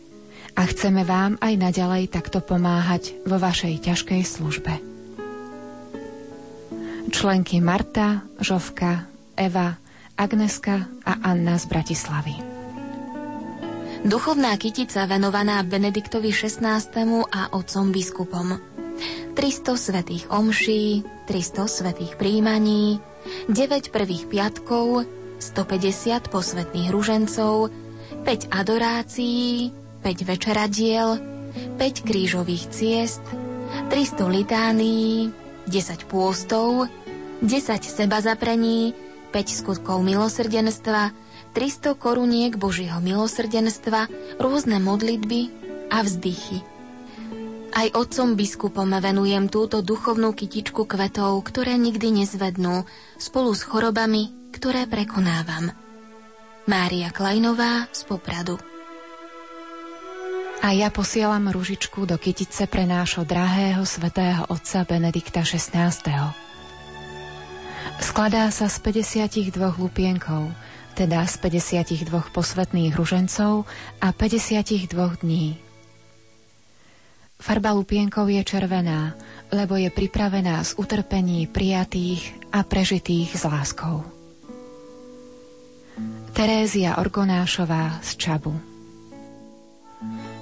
[0.55, 4.73] a chceme vám aj naďalej takto pomáhať vo vašej ťažkej službe.
[7.11, 9.76] Členky Marta, Žovka, Eva,
[10.16, 12.36] Agneska a Anna z Bratislavy.
[14.07, 16.88] Duchovná kytica venovaná Benediktovi XVI.
[17.36, 18.55] a otcom biskupom.
[19.36, 23.03] 300 svetých omší, 300 svetých príjmaní,
[23.51, 25.03] 9 prvých piatkov,
[25.43, 27.76] 150 posvetných ružencov,
[28.24, 31.20] 5 adorácií, 5 večeradiel,
[31.76, 33.26] 5 krížových ciest,
[33.91, 35.36] 300 litánií,
[35.68, 36.88] 10 pôstov,
[37.43, 38.95] 10 seba zaprení,
[39.36, 41.11] 5 skutkov milosrdenstva,
[41.51, 44.07] 300 koruniek Božieho milosrdenstva,
[44.39, 45.51] rôzne modlitby
[45.91, 46.63] a vzdychy.
[47.75, 52.88] Aj otcom biskupom venujem túto duchovnú kytičku kvetov, ktoré nikdy nezvednú,
[53.19, 55.75] spolu s chorobami, ktoré prekonávam.
[56.63, 58.55] Mária Klajnová z Popradu
[60.65, 65.93] a ja posielam ružičku do kytice pre nášho drahého svetého otca Benedikta XVI.
[67.99, 70.51] Skladá sa z 52 lupienkov,
[70.95, 73.67] teda z 52 posvetných ružencov
[73.99, 75.57] a 52 dní.
[77.36, 79.13] Farba lupienkov je červená,
[79.51, 84.07] lebo je pripravená z utrpení prijatých a prežitých s láskou.
[86.36, 88.74] Terézia Orgonášová z Čabu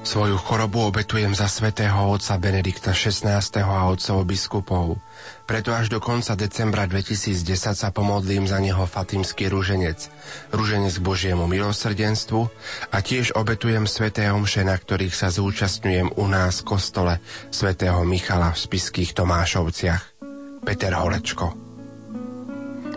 [0.04, 3.40] Svoju chorobu obetujem za svätého otca Benedikta XVI.
[3.64, 5.00] a otcov biskupov.
[5.48, 7.40] Preto až do konca decembra 2010
[7.72, 10.12] sa pomodlím za neho Fatimský ruženec,
[10.52, 12.52] ruženec k Božiemu milosrdenstvu
[12.92, 17.14] a tiež obetujem sväté omše, na ktorých sa zúčastňujem u nás v kostole
[17.48, 20.20] svätého Michala v Spiských Tomášovciach.
[20.68, 21.63] Peter Holečko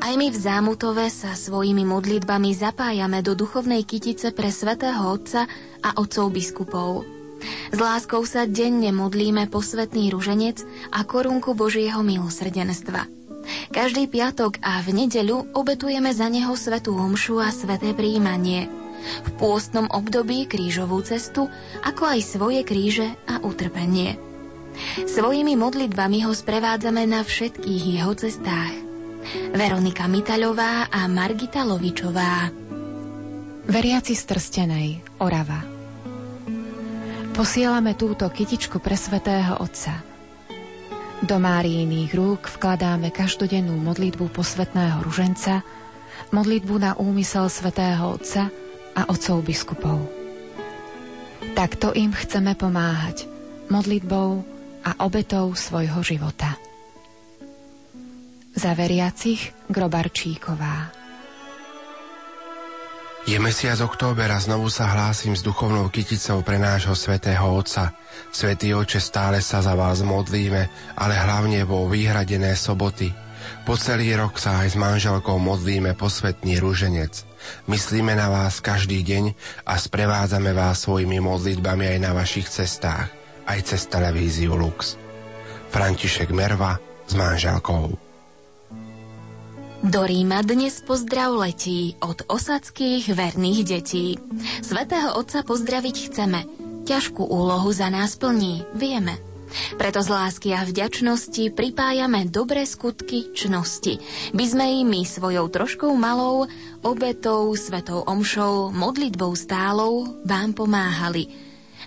[0.00, 5.46] aj my v Zámutove sa svojimi modlitbami zapájame do duchovnej kytice pre svätého Otca
[5.84, 7.06] a otcov biskupov.
[7.70, 13.04] S láskou sa denne modlíme posvetný ruženec a korunku Božieho milosrdenstva.
[13.70, 18.66] Každý piatok a v nedeľu obetujeme za neho svetú omšu a sveté príjmanie.
[19.22, 21.46] V pôstnom období krížovú cestu,
[21.84, 24.18] ako aj svoje kríže a utrpenie.
[25.06, 28.85] Svojimi modlitbami ho sprevádzame na všetkých jeho cestách.
[29.54, 32.50] Veronika Mitaľová a Margita Lovičová.
[33.66, 35.66] Veriaci z Trstenej, Orava.
[37.34, 40.00] Posielame túto kytičku pre svetého Otca.
[41.26, 45.66] Do Márijných rúk vkladáme každodennú modlitbu posvetného ruženca,
[46.30, 48.48] modlitbu na úmysel svetého Otca
[48.94, 50.06] a otcov biskupov.
[51.56, 53.26] Takto im chceme pomáhať
[53.72, 54.44] modlitbou
[54.86, 56.54] a obetou svojho života.
[58.56, 60.88] Za veriacich Grobarčíková.
[63.28, 67.92] Je mesiac október a znovu sa hlásim s duchovnou kyticou pre nášho svätého Otca.
[68.32, 73.12] Svetý Oče, stále sa za vás modlíme, ale hlavne vo vyhradené soboty.
[73.68, 77.28] Po celý rok sa aj s manželkou modlíme posvetný rúženec.
[77.68, 79.36] Myslíme na vás každý deň
[79.68, 83.12] a sprevádzame vás svojimi modlitbami aj na vašich cestách,
[83.44, 84.96] aj cez televíziu Lux.
[85.68, 88.05] František Merva s manželkou.
[89.84, 94.16] Do Ríma dnes pozdrav letí od osadských verných detí.
[94.64, 96.48] Svetého Otca pozdraviť chceme.
[96.88, 99.20] Ťažkú úlohu za nás plní, vieme.
[99.76, 104.00] Preto z lásky a vďačnosti pripájame dobré skutky čnosti,
[104.32, 106.48] by sme my svojou troškou malou,
[106.80, 111.28] obetou, svetou omšou, modlitbou stálou vám pomáhali.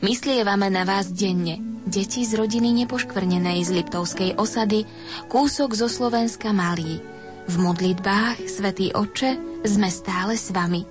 [0.06, 1.58] Myslievame na vás denne,
[1.90, 4.86] deti z rodiny nepoškvrnenej z Liptovskej osady,
[5.28, 7.04] kúsok zo Slovenska malý,
[7.50, 9.34] v modlitbách, Svetý Oče,
[9.66, 10.86] sme stále s vami.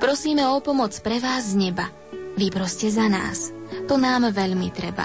[0.00, 1.92] Prosíme o pomoc pre vás z neba.
[2.40, 3.52] Vy proste za nás.
[3.84, 5.04] To nám veľmi treba.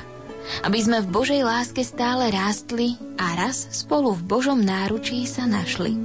[0.63, 5.99] Aby sme v Božej láske stále rástli a raz spolu v Božom náručí sa našli.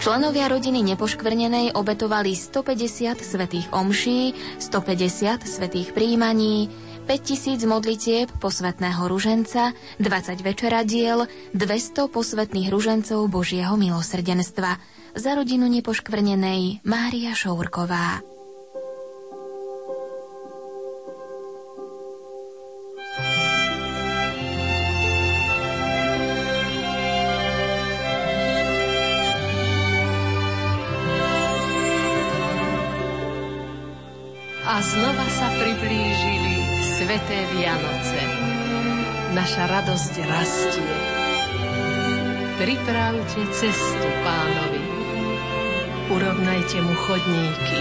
[0.00, 6.72] Členovia rodiny nepoškvrnenej obetovali 150 svetých omší, 150 svetých príjmaní,
[7.04, 14.80] 5000 modlitieb posvetného ruženca, 20 večeradiel, 200 posvetných ružencov Božieho milosrdenstva.
[15.12, 18.24] Za rodinu nepoškvrnenej Mária Šourková.
[34.64, 36.63] A znova sa priblížili
[36.94, 38.22] Sveté Vianoce.
[39.34, 40.94] Naša radosť rastie.
[42.54, 44.78] Pripravte cestu pánovi.
[46.14, 47.78] Urovnajte mu chodníky.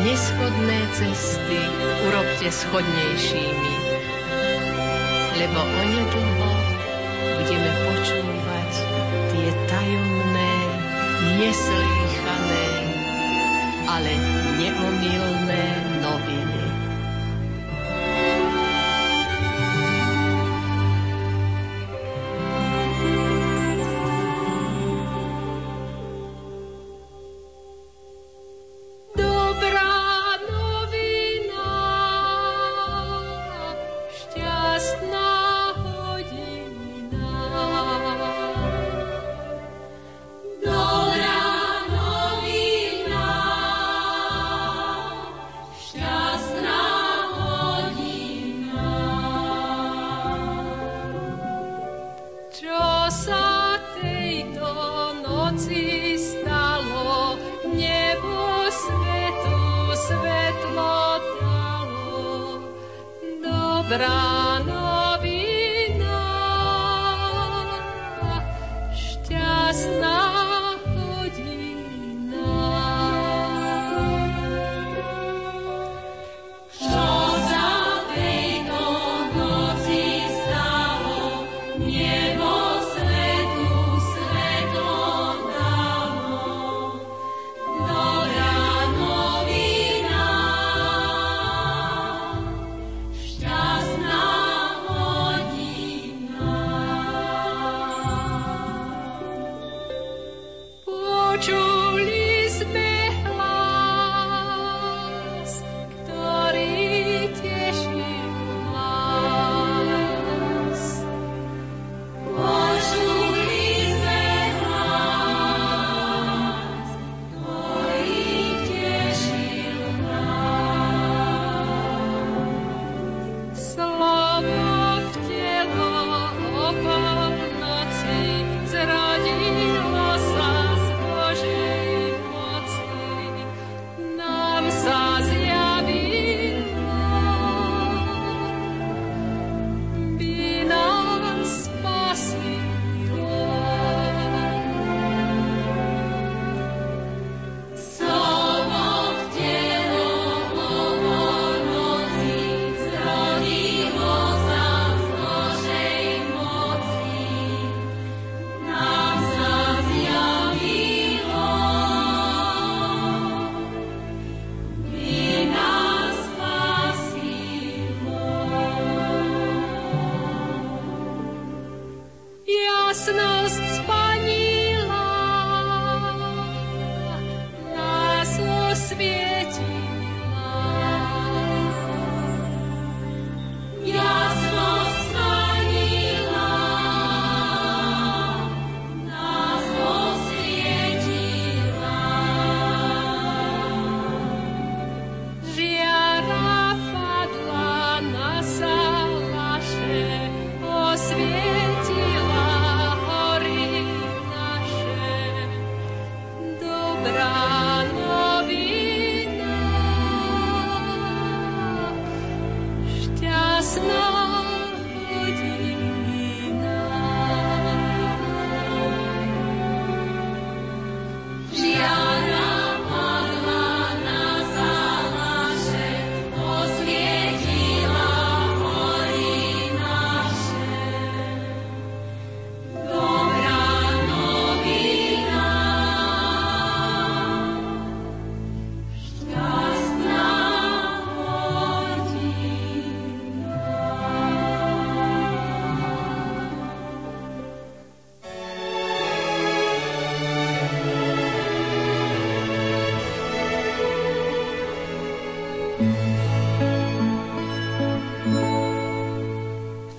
[0.00, 1.60] Neschodné cesty
[2.08, 3.74] urobte schodnejšími,
[5.36, 6.50] lebo onedlho
[7.36, 8.72] budeme počúvať
[9.28, 10.52] tie tajomné,
[11.36, 12.68] neslýchané,
[13.92, 14.12] ale
[14.56, 15.64] neomilné
[16.00, 16.57] noviny.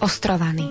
[0.09, 0.65] Ostrovany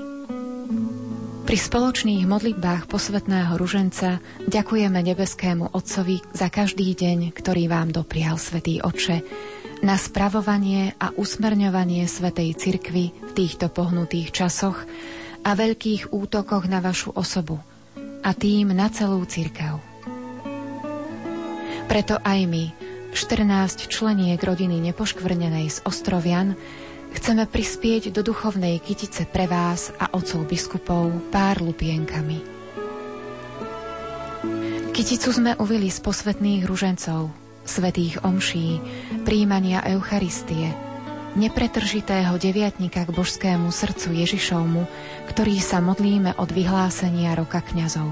[1.46, 4.18] Pri spoločných modlitbách posvetného ruženca
[4.50, 9.22] ďakujeme nebeskému Otcovi za každý deň, ktorý vám doprial Svetý Oče,
[9.86, 14.82] na spravovanie a usmerňovanie Svetej Cirkvy v týchto pohnutých časoch
[15.46, 17.62] a veľkých útokoch na vašu osobu
[18.26, 19.78] a tým na celú cirkev.
[21.86, 22.74] Preto aj my,
[23.14, 26.58] 14 členiek rodiny nepoškvrnenej z Ostrovian
[27.14, 32.58] chceme prispieť do duchovnej kytice pre vás a otcov biskupov pár lupienkami.
[34.92, 37.30] Kyticu sme uvili z posvetných ružencov,
[37.62, 38.82] svetých omší,
[39.22, 40.74] príjmania Eucharistie,
[41.38, 44.82] nepretržitého deviatnika k božskému srdcu Ježišovmu,
[45.30, 48.10] ktorý sa modlíme od vyhlásenia roka kňazov.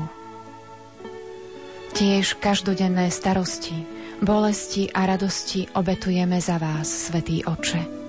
[1.96, 3.82] Tiež každodenné starosti,
[4.22, 8.05] bolesti a radosti obetujeme za vás, Svetý Oče.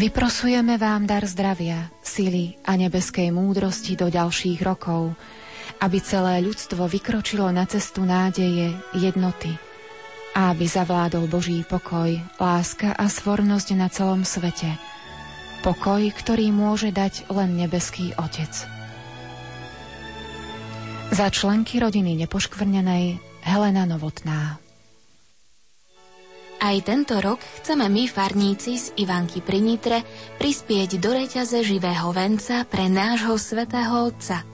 [0.00, 5.12] Vyprosujeme vám dar zdravia, sily a nebeskej múdrosti do ďalších rokov,
[5.76, 9.52] aby celé ľudstvo vykročilo na cestu nádeje, jednoty
[10.32, 14.72] a aby zavládol Boží pokoj, láska a svornosť na celom svete.
[15.60, 18.56] Pokoj, ktorý môže dať len nebeský Otec.
[21.12, 24.69] Za členky rodiny nepoškvrnenej Helena Novotná.
[26.60, 30.04] Aj tento rok chceme my, farníci z Ivanky pri Nitre,
[30.36, 34.44] prispieť do reťaze živého venca pre nášho svetého Otca.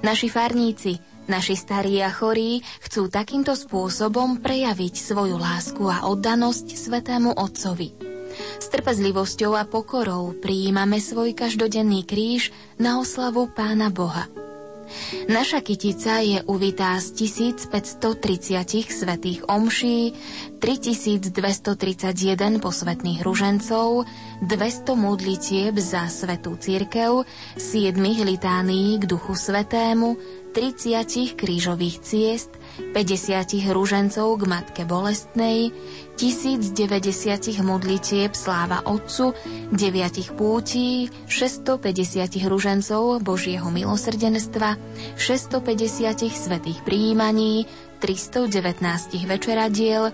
[0.00, 0.96] Naši farníci,
[1.28, 7.92] naši starí a chorí chcú takýmto spôsobom prejaviť svoju lásku a oddanosť svetému Otcovi.
[8.56, 14.24] S trpezlivosťou a pokorou prijímame svoj každodenný kríž na oslavu Pána Boha–
[15.24, 20.12] Naša kytica je uvitá z 1530 svetých omší,
[20.58, 24.04] 3231 posvetných ružencov,
[24.44, 27.24] 200 modlitieb za svetú církev,
[27.56, 30.16] 7 litánií k duchu svetému,
[30.54, 35.70] 30 krížových ciest, 50 rúžencov k Matke Bolestnej,
[36.18, 39.34] 1090 modlitieb Sláva Otcu,
[39.74, 44.78] 9 pútí, 650 rúžencov Božieho milosrdenstva,
[45.18, 47.66] 650 svetých príjmaní,
[47.98, 50.12] 319 večeradiel,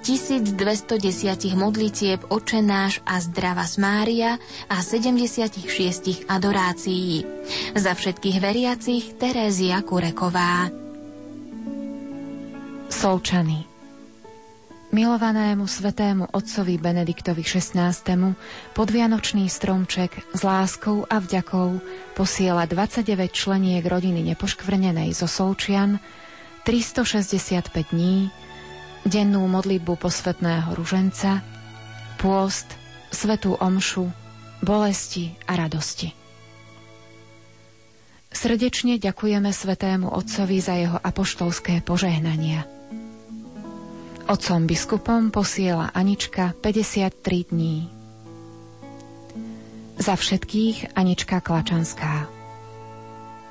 [0.00, 2.60] 1210 modlitieb Oče
[3.04, 7.24] a Zdrava Mária a 76 adorácií.
[7.76, 10.89] Za všetkých veriacich Terézia Kureková.
[12.90, 13.70] Solčany
[14.90, 17.94] Milovanému svetému otcovi Benediktovi XVI.
[18.74, 21.78] podvianočný stromček s láskou a vďakou
[22.18, 26.02] posiela 29 členiek rodiny nepoškvrnenej zo Solčian
[26.66, 28.34] 365 dní
[29.06, 31.46] dennú modlitbu posvetného ruženca,
[32.18, 32.66] pôst,
[33.14, 34.10] svetú omšu,
[34.66, 36.10] bolesti a radosti.
[38.34, 42.79] Srdečne ďakujeme Svetému Otcovi za jeho apoštolské požehnania.
[44.28, 47.88] Otcom biskupom posiela Anička 53 dní.
[49.96, 52.28] Za všetkých Anička Klačanská.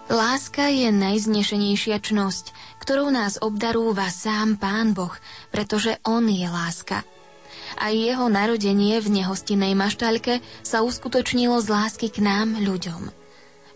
[0.10, 5.14] Láska je najznešenejšia čnosť, ktorou nás obdarúva sám Pán Boh,
[5.54, 7.06] pretože On je láska.
[7.78, 13.19] A jeho narodenie v nehostinej maštaľke sa uskutočnilo z lásky k nám, ľuďom.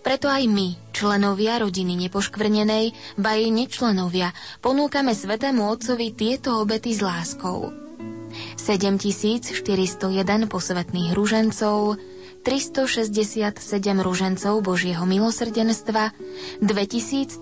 [0.03, 6.99] Preto aj my, členovia rodiny nepoškvrnenej, ba jej nečlenovia, ponúkame Svetému Otcovi tieto obety s
[6.99, 7.71] láskou.
[8.59, 9.63] 7401
[10.51, 11.95] posvetných ružencov,
[12.43, 13.55] 367
[14.03, 16.11] ružencov Božieho milosrdenstva,
[16.59, 17.39] 2315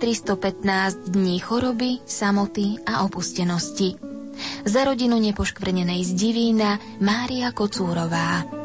[1.09, 3.97] dní choroby, samoty a opustenosti.
[4.61, 8.60] Za rodinu nepoškvrnenej z Divína Mária Kocúrová.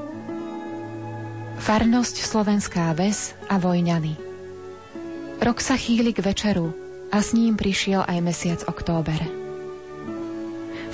[1.66, 4.14] Farnosť Slovenská ves a Vojňany
[5.42, 6.70] Rok sa chýli k večeru
[7.10, 9.18] a s ním prišiel aj mesiac október.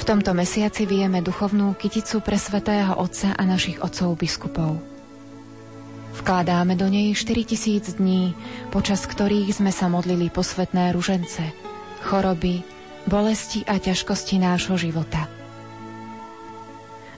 [0.00, 4.80] V tomto mesiaci vieme duchovnú kyticu pre svetého Otca a našich otcov biskupov–
[6.12, 8.36] Vkladáme do nej 4000 dní,
[8.68, 11.40] počas ktorých sme sa modlili posvetné ružence,
[12.04, 12.60] choroby,
[13.08, 15.24] bolesti a ťažkosti nášho života.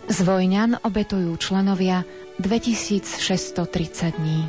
[0.07, 2.07] Z Vojňan obetujú členovia
[2.39, 4.49] 2630 dní.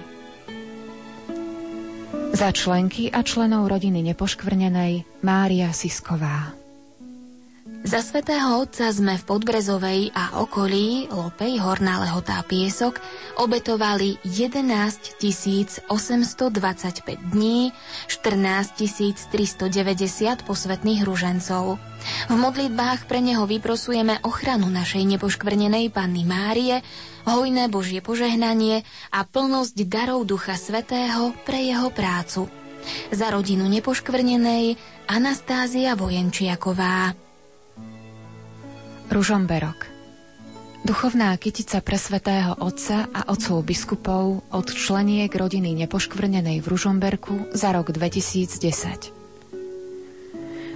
[2.34, 6.65] Za členky a členov rodiny nepoškvrnenej Mária Sisková.
[7.86, 12.98] Za svetého Otca sme v Podbrezovej a okolí Lopej Horná Lehotá Piesok
[13.38, 15.86] obetovali 11 825
[17.30, 17.70] dní,
[18.10, 19.70] 14 390
[20.50, 21.78] posvetných ružencov.
[22.26, 26.82] V modlitbách pre neho vyprosujeme ochranu našej nepoškvrnenej Panny Márie,
[27.30, 28.82] hojné Božie požehnanie
[29.14, 32.50] a plnosť darov Ducha Svetého pre jeho prácu.
[33.14, 34.74] Za rodinu nepoškvrnenej
[35.06, 37.25] Anastázia Vojenčiaková.
[39.12, 39.96] Ružomberok
[40.86, 47.74] Duchovná kytica pre svetého Otca a otcov biskupov od členiek rodiny nepoškvrnenej v Ružomberku za
[47.74, 49.10] rok 2010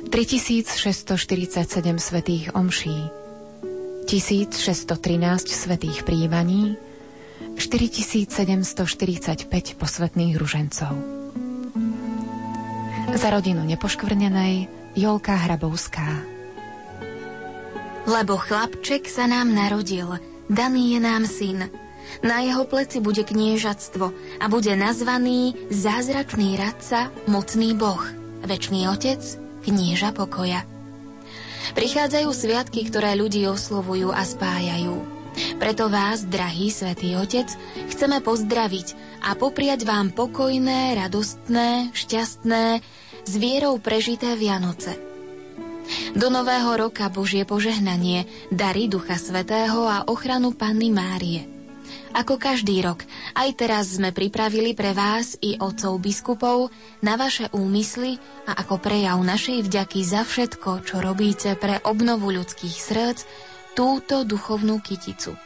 [0.09, 1.13] 3647
[2.01, 2.97] svetých omší,
[4.09, 4.89] 1613
[5.45, 6.73] svetých príjmaní,
[7.61, 9.45] 4745
[9.77, 10.93] posvetných ružencov.
[13.13, 14.65] Za rodinu nepoškvrnenej
[14.97, 16.28] Jolka Hrabovská.
[18.09, 20.17] Lebo chlapček sa nám narodil,
[20.49, 21.69] daný je nám syn.
[22.25, 24.05] Na jeho pleci bude kniežatstvo
[24.41, 28.01] a bude nazvaný zázračný radca, mocný boh,
[28.41, 29.21] večný otec,
[29.61, 30.65] knieža pokoja.
[31.77, 35.05] Prichádzajú sviatky, ktoré ľudí oslovujú a spájajú.
[35.61, 37.47] Preto vás, drahý svätý Otec,
[37.93, 42.81] chceme pozdraviť a popriať vám pokojné, radostné, šťastné,
[43.23, 45.08] s vierou prežité Vianoce.
[46.13, 51.45] Do nového roka Božie požehnanie, dary Ducha Svetého a ochranu Panny Márie–
[52.09, 53.05] ako každý rok,
[53.37, 56.73] aj teraz sme pripravili pre vás i otcov biskupov
[57.05, 58.17] na vaše úmysly
[58.49, 63.19] a ako prejav našej vďaky za všetko, čo robíte pre obnovu ľudských srdc,
[63.77, 65.37] túto duchovnú kyticu.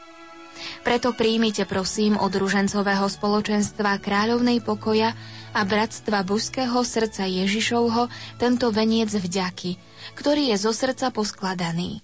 [0.87, 5.11] Preto príjmite prosím od ružencového spoločenstva Kráľovnej pokoja
[5.51, 8.07] a Bratstva božského srdca Ježišovho
[8.39, 9.75] tento veniec vďaky,
[10.13, 12.03] ktorý je zo srdca poskladaný.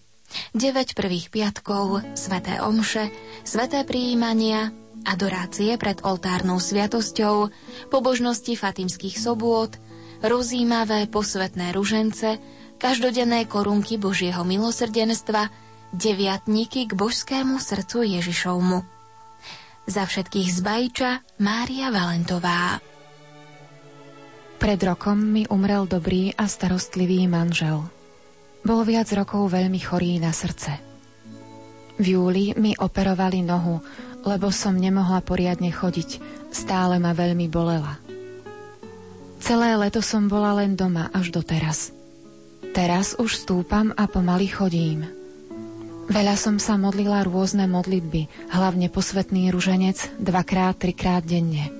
[0.53, 3.09] 9 prvých piatkov, sveté omše,
[3.41, 4.69] sveté prijímania,
[5.07, 7.49] adorácie pred oltárnou sviatosťou,
[7.89, 9.73] pobožnosti fatimských sobôt,
[10.21, 12.37] rozímavé posvetné ružence,
[12.79, 15.49] každodenné korunky Božieho milosrdenstva,
[15.95, 18.79] deviatníky k božskému srdcu Ježišovmu.
[19.89, 22.77] Za všetkých z Bajča Mária Valentová.
[24.60, 27.84] Pred rokom mi umrel dobrý a starostlivý manžel–
[28.60, 30.76] bol viac rokov veľmi chorý na srdce.
[31.99, 33.80] V júli mi operovali nohu,
[34.24, 36.20] lebo som nemohla poriadne chodiť,
[36.51, 37.99] stále ma veľmi bolela.
[39.39, 41.95] Celé leto som bola len doma až do teraz.
[42.76, 45.07] Teraz už stúpam a pomaly chodím.
[46.12, 51.78] Veľa som sa modlila rôzne modlitby, hlavne posvetný ruženec, dvakrát, trikrát denne.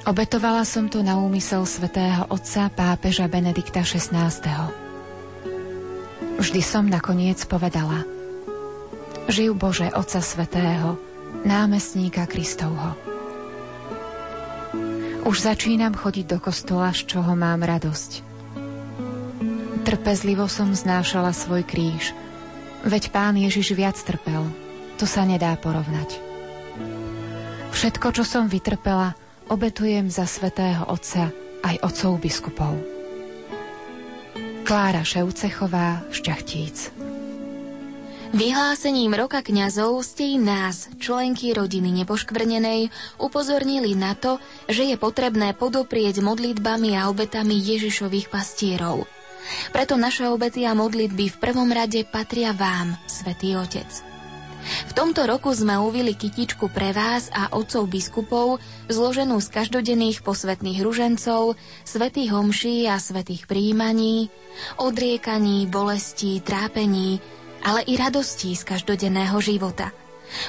[0.00, 4.32] Obetovala som to na úmysel svätého otca pápeža Benedikta XVI.
[6.40, 8.08] Vždy som nakoniec povedala
[9.28, 10.96] Živ Bože Otca Svetého,
[11.44, 12.96] námestníka Kristovho.
[15.28, 18.24] Už začínam chodiť do kostola, z čoho mám radosť.
[19.84, 22.16] Trpezlivo som znášala svoj kríž,
[22.88, 24.48] veď pán Ježiš viac trpel,
[24.96, 26.16] to sa nedá porovnať.
[27.76, 29.12] Všetko, čo som vytrpela,
[29.50, 31.34] obetujem za svetého Otca
[31.66, 32.72] aj otcov biskupov.
[34.64, 36.94] Klára Šeucechová, Šťachtíc.
[38.30, 44.38] Vyhlásením roka kňazov ste i nás, členky rodiny nepoškvrnenej, upozornili na to,
[44.70, 49.10] že je potrebné podoprieť modlitbami a obetami Ježišových pastierov.
[49.74, 54.09] Preto naše obety a modlitby v prvom rade patria vám, Svetý Otec.
[54.60, 60.80] V tomto roku sme uvili kytičku pre vás a otcov biskupov, zloženú z každodenných posvetných
[60.84, 64.28] ružencov, svetých homší a svetých príjmaní,
[64.76, 67.20] odriekaní, bolestí, trápení,
[67.64, 69.92] ale i radostí z každodenného života.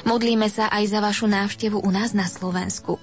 [0.06, 3.02] Modlíme sa aj za vašu návštevu u nás na Slovensku.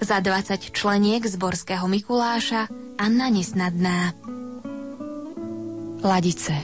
[0.00, 4.16] Za 20 členiek zborského Mikuláša Anna Nesnadná.
[6.04, 6.54] Ladice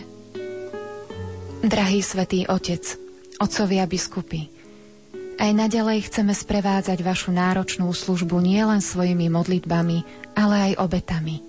[1.60, 3.09] Drahý svätý Otec,
[3.40, 4.52] Otcovia biskupy,
[5.40, 10.04] aj naďalej chceme sprevádzať vašu náročnú službu nielen svojimi modlitbami,
[10.36, 11.40] ale aj obetami.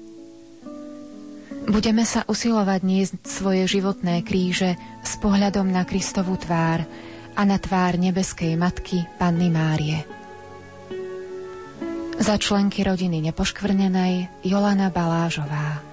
[1.67, 6.87] Budeme sa usilovať niesť svoje životné kríže s pohľadom na Kristovú tvár
[7.35, 9.99] a na tvár nebeskej matky Panny Márie.
[12.15, 15.83] Za členky rodiny nepoškvrnenej Jolana Balážová.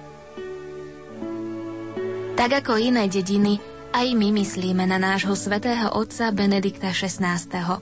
[2.39, 7.81] Tak ako iné dediny, aj my myslíme na nášho svätého otca Benedikta XVI.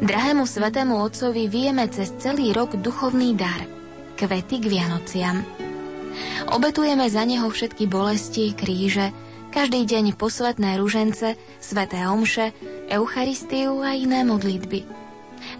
[0.00, 3.62] Drahému svätému otcovi vieme cez celý rok duchovný dar–
[4.18, 5.44] kvety k Vianociam.
[6.50, 9.14] Obetujeme za neho všetky bolesti, kríže,
[9.54, 12.50] každý deň posvetné ružence, sveté omše,
[12.90, 14.82] Eucharistiu a iné modlitby.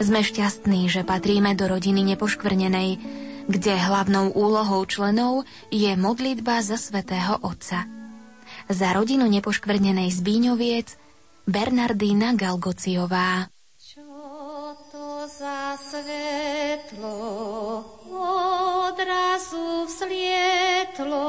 [0.02, 2.90] Sme šťastní, že patríme do rodiny nepoškvrnenej,
[3.46, 7.86] kde hlavnou úlohou členov je modlitba za svetého Otca–
[8.70, 10.94] za rodinu nepoškvrnenej Zbíňoviec
[11.50, 13.50] Bernardína Galgociová.
[13.74, 14.06] Čo
[14.94, 17.18] to za svetlo
[18.94, 21.26] odrazu vzlietlo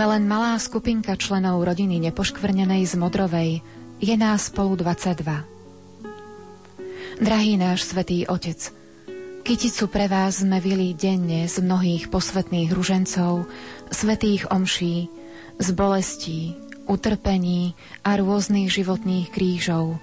[0.00, 3.60] Sme len malá skupinka členov rodiny nepoškvrnenej z Modrovej.
[4.00, 5.20] Je nás spolu 22.
[7.20, 8.72] Drahý náš svetý Otec,
[9.44, 13.44] Kyticu pre vás sme vili denne z mnohých posvetných ružencov,
[13.92, 15.12] svetých omší,
[15.60, 16.56] z bolestí,
[16.88, 20.00] utrpení a rôznych životných krížov,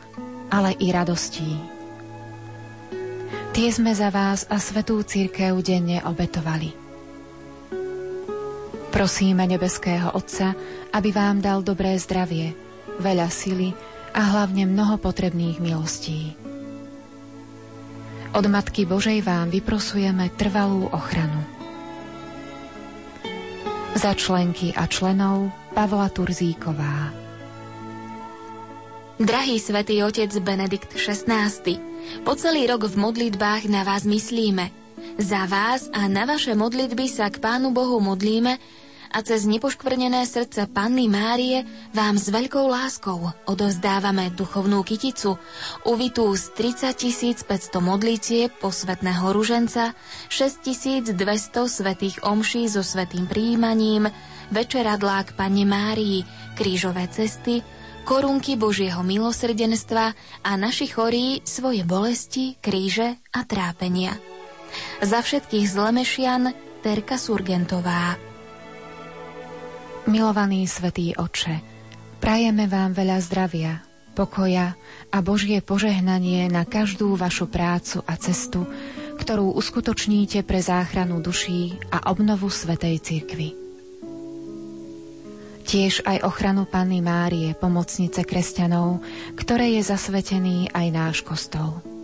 [0.53, 1.57] ale i radostí.
[3.49, 6.86] Tie sme za vás a svetú církev denne obetovali.
[8.87, 10.55] Prosíme nebeského Otca,
[10.95, 12.55] aby vám dal dobré zdravie,
[12.97, 13.75] veľa sily
[14.15, 16.33] a hlavne mnoho potrebných milostí.
[18.33, 21.41] Od Matky Božej vám vyprosujeme trvalú ochranu.
[23.97, 27.09] Za členky a členov Pavla Turzíková.
[29.17, 31.49] Drahý svätý otec Benedikt XVI,
[32.21, 34.86] po celý rok v modlitbách na vás myslíme.
[35.17, 38.57] Za vás a na vaše modlitby sa k Pánu Bohu modlíme,
[39.11, 41.63] a cez nepoškvrnené srdce Panny Márie
[41.95, 45.39] vám s veľkou láskou odovzdávame duchovnú kyticu,
[45.87, 49.95] uvitú z 30 500 modlitieb posvetného ruženca,
[50.27, 51.15] 6200
[51.65, 54.11] svetých omší so svetým príjmaním,
[54.51, 56.27] večeradlá k Panne Márii,
[56.59, 57.63] krížové cesty,
[58.03, 64.36] korunky Božieho milosrdenstva a naši chorí svoje bolesti, kríže a trápenia.
[65.01, 68.17] Za všetkých zlemešian Terka Surgentová.
[70.07, 71.59] Milovaný svätý Oče,
[72.23, 73.83] prajeme vám veľa zdravia,
[74.15, 74.73] pokoja
[75.11, 78.63] a Božie požehnanie na každú vašu prácu a cestu,
[79.19, 83.49] ktorú uskutočníte pre záchranu duší a obnovu Svetej Cirkvy.
[85.67, 89.03] Tiež aj ochranu Panny Márie, pomocnice kresťanov,
[89.35, 91.96] ktoré je zasvetený aj náš kostol.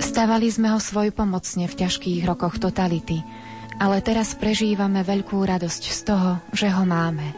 [0.00, 3.20] Stavali sme ho svoj pomocne v ťažkých rokoch totality–
[3.80, 7.32] ale teraz prežívame veľkú radosť z toho, že ho máme.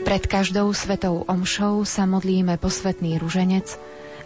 [0.00, 3.76] Pred každou svetou omšou sa modlíme posvetný ruženec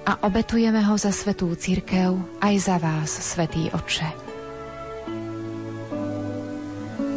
[0.06, 4.06] a obetujeme ho za svetú církev aj za vás, svetý Otče.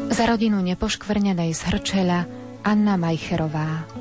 [0.09, 2.25] Za rodinu nepoškvrnenej z Hrčela
[2.65, 3.96] Anna Majcherová.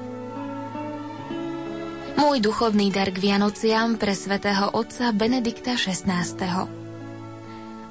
[2.16, 6.64] Môj duchovný dar k Vianociam pre svätého otca Benedikta XVI.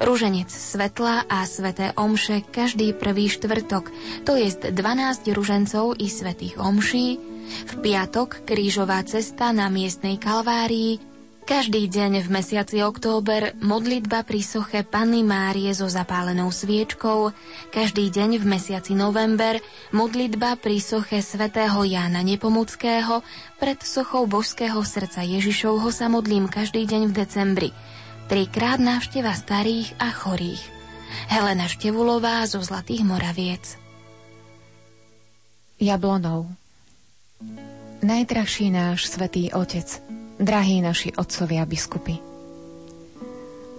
[0.02, 3.94] Rúženec svetla a sveté omše každý prvý štvrtok,
[4.26, 10.98] to je 12 ružencov i svetých omší, v piatok krížová cesta na miestnej kalvárii,
[11.46, 17.30] každý deň v mesiaci október modlitba pri soche Panny Márie so zapálenou sviečkou,
[17.70, 19.62] každý deň v mesiaci november
[19.94, 23.22] modlitba pri soche svätého Jána Nepomuckého,
[23.62, 27.70] pred sochou božského srdca Ježišovho sa modlím každý deň v decembri–
[28.26, 30.62] trikrát návšteva starých a chorých.
[31.30, 33.78] Helena Števulová zo Zlatých Moraviec.
[35.78, 36.50] Jablonov
[38.02, 40.02] Najdrahší náš svetý Otec,
[40.36, 42.20] drahí naši otcovia biskupy.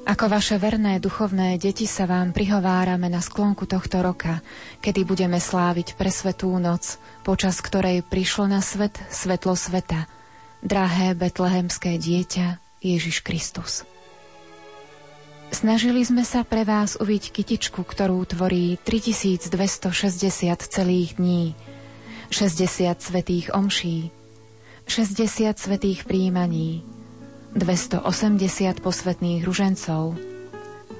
[0.07, 4.39] Ako vaše verné duchovné deti sa vám prihovárame na sklonku tohto roka,
[4.79, 6.95] kedy budeme sláviť presvetú noc,
[7.27, 10.07] počas ktorej prišlo na svet svetlo sveta,
[10.63, 13.84] drahé betlehemské dieťa Ježiš Kristus.
[15.51, 19.51] Snažili sme sa pre vás uviť kytičku, ktorú tvorí 3260
[20.71, 21.51] celých dní,
[22.31, 24.11] 60 svetých omší,
[24.88, 26.81] 60 svetých príjmaní,
[27.53, 30.15] 280 posvetných ružencov,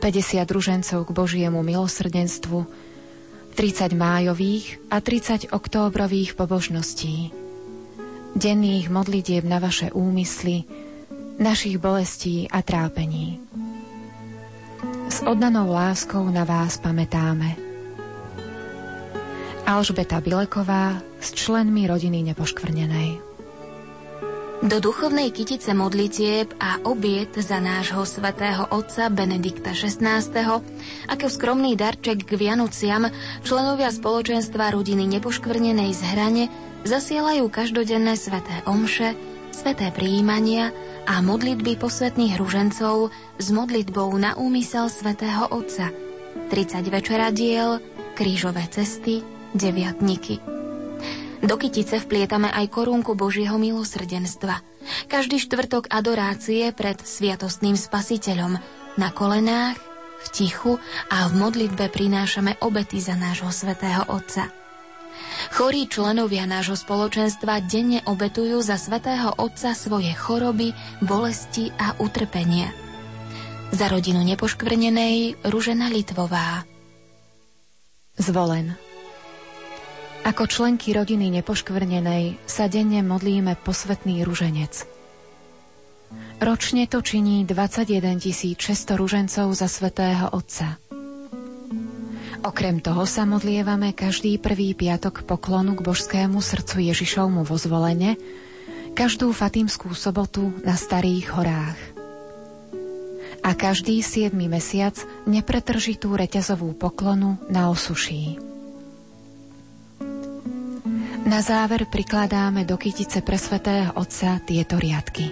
[0.03, 2.68] 50 ružencov k Božiemu milosrdenstvu,
[3.57, 7.34] 30 májových a 30 októbrových pobožností,
[8.38, 10.68] denných modlitieb na vaše úmysly,
[11.41, 13.41] našich bolestí a trápení.
[15.09, 17.55] S oddanou láskou na vás pamätáme.
[19.68, 23.26] Alžbeta Bileková s členmi rodiny nepoškvrnenej.
[24.57, 30.25] Do duchovnej kytice modlitieb a obiet za nášho svätého otca Benedikta XVI.
[31.05, 33.05] ako skromný darček k Vianociam
[33.45, 36.43] členovia spoločenstva rodiny nepoškvrnenej z hrane
[36.89, 39.13] zasielajú každodenné sväté omše,
[39.53, 40.73] sväté prijímania
[41.05, 45.93] a modlitby posvetných ružencov s modlitbou na úmysel svätého Otca,
[46.49, 47.77] 30 večeradiel,
[48.17, 49.21] krížové cesty,
[49.53, 50.56] deviatniky.
[51.48, 54.60] Do kytice vplietame aj korunku Božieho milosrdenstva.
[55.07, 58.60] Každý štvrtok adorácie pred sviatostným spasiteľom
[58.99, 59.80] na kolenách,
[60.18, 60.76] v tichu
[61.07, 64.52] a v modlitbe prinášame obety za nášho svätého Otca.
[65.56, 72.76] Chorí členovia nášho spoločenstva denne obetujú za svätého Otca svoje choroby, bolesti a utrpenia.
[73.72, 76.68] Za rodinu nepoškvrnenej Ružena Litvová.
[78.19, 78.86] Zvolen.
[80.27, 84.83] Ako členky rodiny nepoškvrnenej sa denne modlíme posvetný ruženec.
[86.43, 88.59] Ročne to činí 21 600
[88.99, 90.83] ružencov za svetého Otca.
[92.43, 98.19] Okrem toho sa modlievame každý prvý piatok poklonu k božskému srdcu Ježišovmu vo zvolenie,
[98.99, 101.79] každú fatímskú sobotu na Starých horách.
[103.47, 108.56] A každý siedmy mesiac nepretržitú reťazovú poklonu na osuší.
[111.27, 115.27] Na záver prikladáme do kytice pre svetého Otca tieto riadky.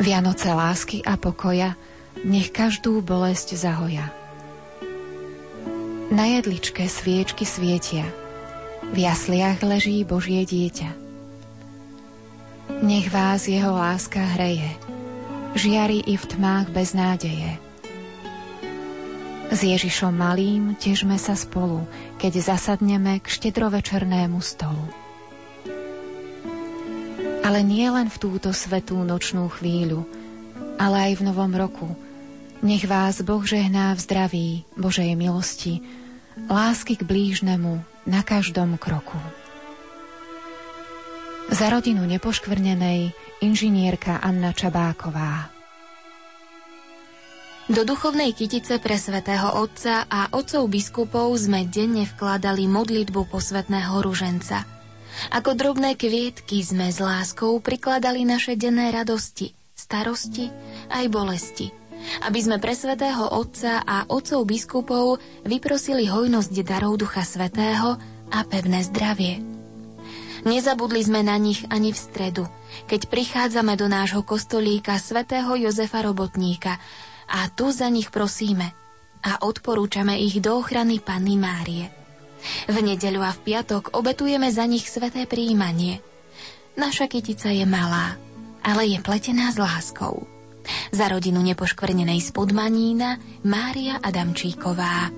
[0.00, 1.76] Vianoce lásky a pokoja
[2.24, 4.08] nech každú bolesť zahoja.
[6.08, 8.08] Na jedličke sviečky svietia–
[8.92, 10.90] v jasliach leží Božie dieťa.
[12.84, 14.70] Nech vás jeho láska hreje,
[15.56, 17.63] žiari i v tmách bez nádeje.
[19.54, 21.86] S Ježišom malým težme sa spolu,
[22.18, 24.82] keď zasadneme k štedrovečernému stolu.
[27.46, 30.10] Ale nie len v túto svetú nočnú chvíľu,
[30.74, 31.86] ale aj v novom roku.
[32.66, 35.86] Nech vás Boh žehná v zdraví, Božej milosti,
[36.50, 37.78] lásky k blížnemu,
[38.10, 39.22] na každom kroku.
[41.54, 45.53] Za rodinu nepoškvrnenej inžinierka Anna Čabáková.
[47.64, 54.68] Do duchovnej kytice pre svätého Otca a otcov biskupov sme denne vkladali modlitbu posvetného ruženca.
[55.32, 60.52] Ako drobné kvietky sme s láskou prikladali naše denné radosti, starosti
[60.92, 61.68] aj bolesti–
[62.24, 67.96] aby sme pre svätého Otca a otcov biskupov vyprosili hojnosť darov Ducha Svetého
[68.28, 69.40] a pevné zdravie.
[70.44, 72.44] Nezabudli sme na nich ani v stredu,
[72.84, 76.76] keď prichádzame do nášho kostolíka svätého Jozefa Robotníka
[77.28, 78.72] a tu za nich prosíme
[79.24, 81.88] a odporúčame ich do ochrany Panny Márie.
[82.68, 86.04] V nedeľu a v piatok obetujeme za nich sveté príjmanie.
[86.76, 88.20] Naša kytica je malá,
[88.60, 90.28] ale je pletená s láskou.
[90.92, 95.12] Za rodinu nepoškvrnenej spodmanína Mária Adamčíková.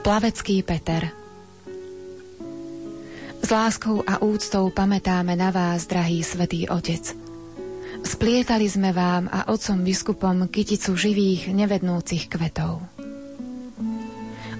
[0.00, 1.12] Plavecký Peter
[3.40, 7.29] S láskou a úctou pamätáme na vás, drahý svätý Otec.
[8.00, 12.82] Splietali sme vám a otcom biskupom kyticu živých, nevednúcich kvetov.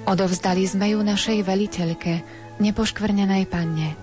[0.08, 2.12] Odovzdali sme ju našej veliteľke,
[2.58, 3.92] nepoškvrnenej panne–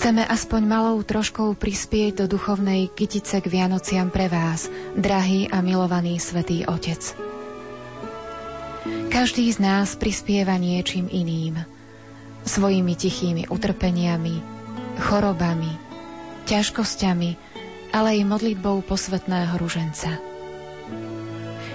[0.00, 6.16] Chceme aspoň malou troškou prispieť do duchovnej kytice k Vianociam pre vás, drahý a milovaný
[6.16, 7.04] svätý Otec.
[9.12, 11.60] Každý z nás prispieva niečím iným.
[12.48, 14.40] Svojimi tichými utrpeniami,
[15.04, 15.68] chorobami,
[16.46, 17.30] ťažkosťami,
[17.90, 20.16] ale i modlitbou posvetného ruženca.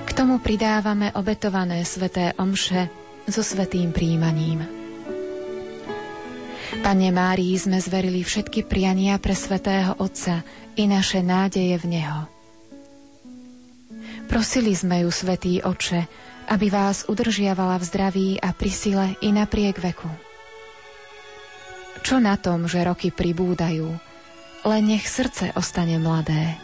[0.06, 2.88] K tomu pridávame obetované sveté omše
[3.28, 4.64] so svetým príjmaním.
[6.82, 12.22] Pane Márii sme zverili všetky priania pre svetého Otca i naše nádeje v Neho.
[14.26, 16.10] Prosili sme ju, Svetý Oče,
[16.50, 20.10] aby vás udržiavala v zdraví a pri sile i napriek veku.
[22.06, 23.90] Čo na tom, že roky pribúdajú,
[24.66, 26.58] len nech srdce ostane mladé.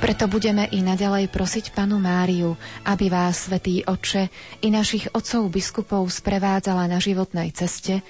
[0.00, 2.56] Preto budeme i naďalej prosiť panu Máriu,
[2.88, 4.32] aby vás, svätý Otče,
[4.64, 8.00] i našich otcov biskupov sprevádzala na životnej ceste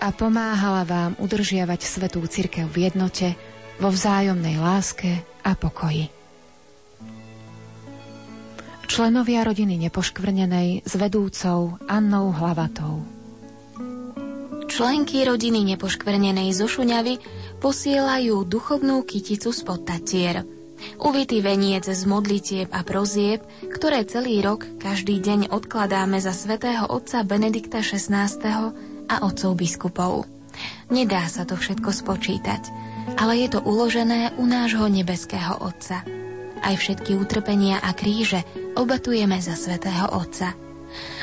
[0.00, 3.36] a pomáhala vám udržiavať svetú cirkev v jednote,
[3.76, 6.08] vo vzájomnej láske a pokoji.
[8.84, 13.04] Členovia rodiny nepoškvrnenej s vedúcou Annou Hlavatou.
[14.64, 17.20] Členky rodiny nepoškvrnenej zo Šuňavy
[17.64, 20.44] posielajú duchovnú kyticu spod Tatier–
[21.00, 27.24] Uvitý veniec z modlitieb a prozieb, ktoré celý rok každý deň odkladáme za svätého otca
[27.24, 28.72] Benedikta XVI
[29.08, 30.28] a otcov biskupov.
[30.88, 32.62] Nedá sa to všetko spočítať,
[33.18, 36.06] ale je to uložené u nášho nebeského Otca.
[36.62, 38.46] Aj všetky utrpenia a kríže
[38.78, 40.54] obatujeme za svätého Otca.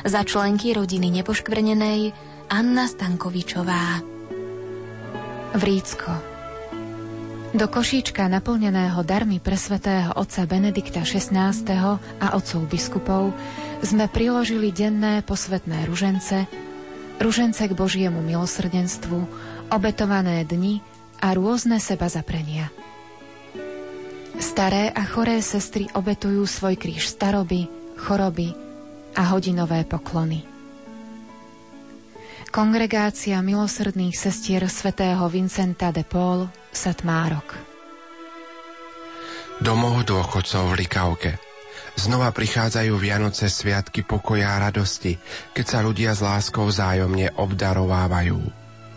[0.03, 2.11] Za členky rodiny nepoškvrnenej
[2.51, 4.03] Anna Stankovičová.
[5.55, 6.30] Vrícko
[7.51, 11.51] do košíčka naplneného darmi presvetého otca Benedikta XVI.
[12.23, 13.35] a otcov biskupov
[13.83, 16.47] sme priložili denné posvetné ružence,
[17.19, 19.27] ružence k Božiemu milosrdenstvu,
[19.67, 20.79] obetované dni
[21.19, 22.71] a rôzne seba zaprenia.
[24.39, 27.67] Staré a choré sestry obetujú svoj kríž staroby,
[27.99, 28.55] choroby
[29.13, 30.50] a hodinové poklony.
[32.51, 37.55] Kongregácia milosrdných sestier svätého Vincenta de Paul Satmárok
[39.63, 41.31] Domov dôchodcov v Likavke
[41.95, 45.15] Znova prichádzajú Vianoce sviatky pokoja a radosti,
[45.55, 48.43] keď sa ľudia s láskou vzájomne obdarovávajú.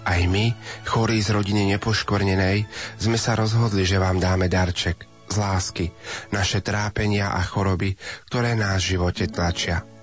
[0.02, 0.50] Aj my,
[0.82, 2.66] chorí z rodiny nepoškvrnenej,
[2.98, 5.94] sme sa rozhodli, že vám dáme darček z lásky,
[6.34, 7.94] naše trápenia a choroby,
[8.26, 9.93] ktoré nás v živote tlačia.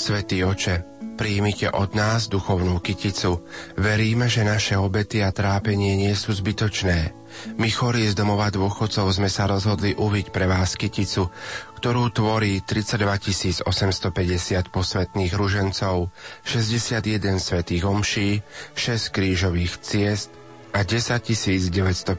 [0.00, 0.80] Svetý oče,
[1.20, 3.44] príjmite od nás duchovnú kyticu.
[3.76, 7.12] Veríme, že naše obety a trápenie nie sú zbytočné.
[7.60, 11.28] My chorí z domova dôchodcov sme sa rozhodli uviť pre vás kyticu,
[11.76, 16.08] ktorú tvorí 32 850 posvetných ružencov,
[16.48, 18.40] 61 svetých omší,
[18.72, 20.32] 6 krížových ciest
[20.72, 22.16] a 10 950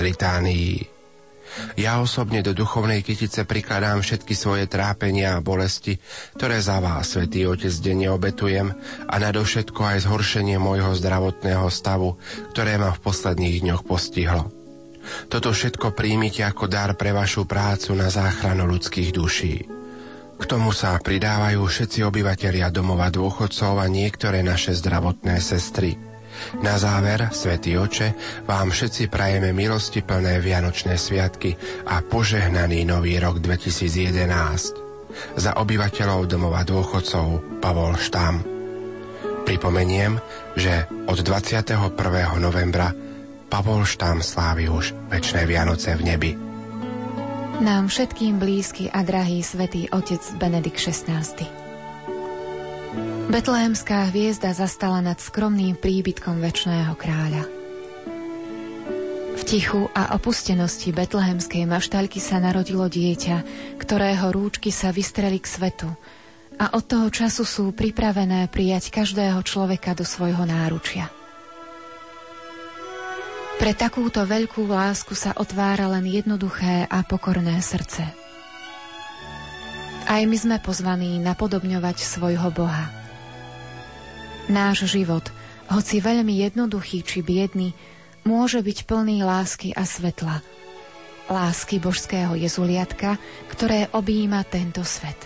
[0.00, 0.97] litánií.
[1.78, 5.98] Ja osobne do duchovnej kytice prikladám všetky svoje trápenia a bolesti,
[6.38, 8.74] ktoré za vás, Svetý Otec, denne obetujem
[9.06, 12.18] a nadovšetko aj zhoršenie môjho zdravotného stavu,
[12.54, 14.50] ktoré ma v posledných dňoch postihlo.
[15.32, 19.56] Toto všetko príjmite ako dar pre vašu prácu na záchranu ľudských duší.
[20.38, 25.98] K tomu sa pridávajú všetci obyvatelia domova dôchodcov a niektoré naše zdravotné sestry–
[26.62, 28.14] na záver, Svetý Oče,
[28.46, 31.54] vám všetci prajeme milosti plné Vianočné sviatky
[31.86, 35.38] a požehnaný nový rok 2011.
[35.38, 38.44] Za obyvateľov domova dôchodcov Pavol Štam.
[39.48, 40.20] Pripomeniem,
[40.54, 41.96] že od 21.
[42.36, 42.92] novembra
[43.48, 46.32] Pavol Štam slávi už večné Vianoce v nebi.
[47.58, 51.67] Nám všetkým blízky a drahý svätý otec Benedikt XVI.
[53.28, 57.44] Betlehemská hviezda zastala nad skromným príbytkom väčšného kráľa.
[59.36, 63.44] V tichu a opustenosti betlehemskej maštaľky sa narodilo dieťa,
[63.76, 65.92] ktorého rúčky sa vystreli k svetu
[66.56, 71.12] a od toho času sú pripravené prijať každého človeka do svojho náručia.
[73.60, 78.08] Pre takúto veľkú lásku sa otvára len jednoduché a pokorné srdce.
[80.08, 82.88] Aj my sme pozvaní napodobňovať svojho Boha–
[84.48, 85.28] Náš život,
[85.68, 87.76] hoci veľmi jednoduchý či biedný,
[88.24, 90.40] môže byť plný lásky a svetla.
[91.28, 93.20] Lásky božského jezuliatka,
[93.52, 95.20] ktoré objíma tento svet.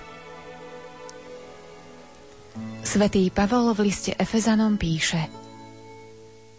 [2.83, 5.31] Svetý Pavol v liste Efezanom píše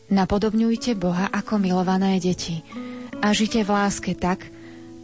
[0.07, 2.63] Napodobňujte Boha ako milované deti
[3.19, 4.47] a žite v láske tak,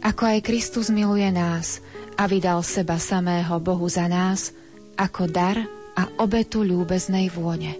[0.00, 1.84] ako aj Kristus miluje nás
[2.16, 4.56] a vydal seba samého Bohu za nás
[4.96, 7.76] ako dar a obetu ľúbeznej vône.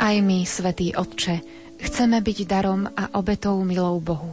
[0.00, 1.44] Aj my, Svetý Otče,
[1.76, 4.32] chceme byť darom a obetou milou Bohu.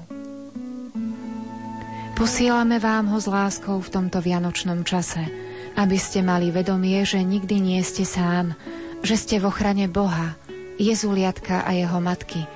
[2.16, 5.28] Posielame vám ho s láskou v tomto vianočnom čase,
[5.76, 8.56] aby ste mali vedomie, že nikdy nie ste sám,
[9.04, 10.40] že ste v ochrane Boha,
[10.80, 12.48] Jezuliatka a jeho matky,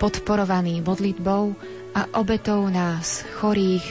[0.00, 1.52] podporovaný modlitbou
[1.92, 3.84] a obetou nás, chorých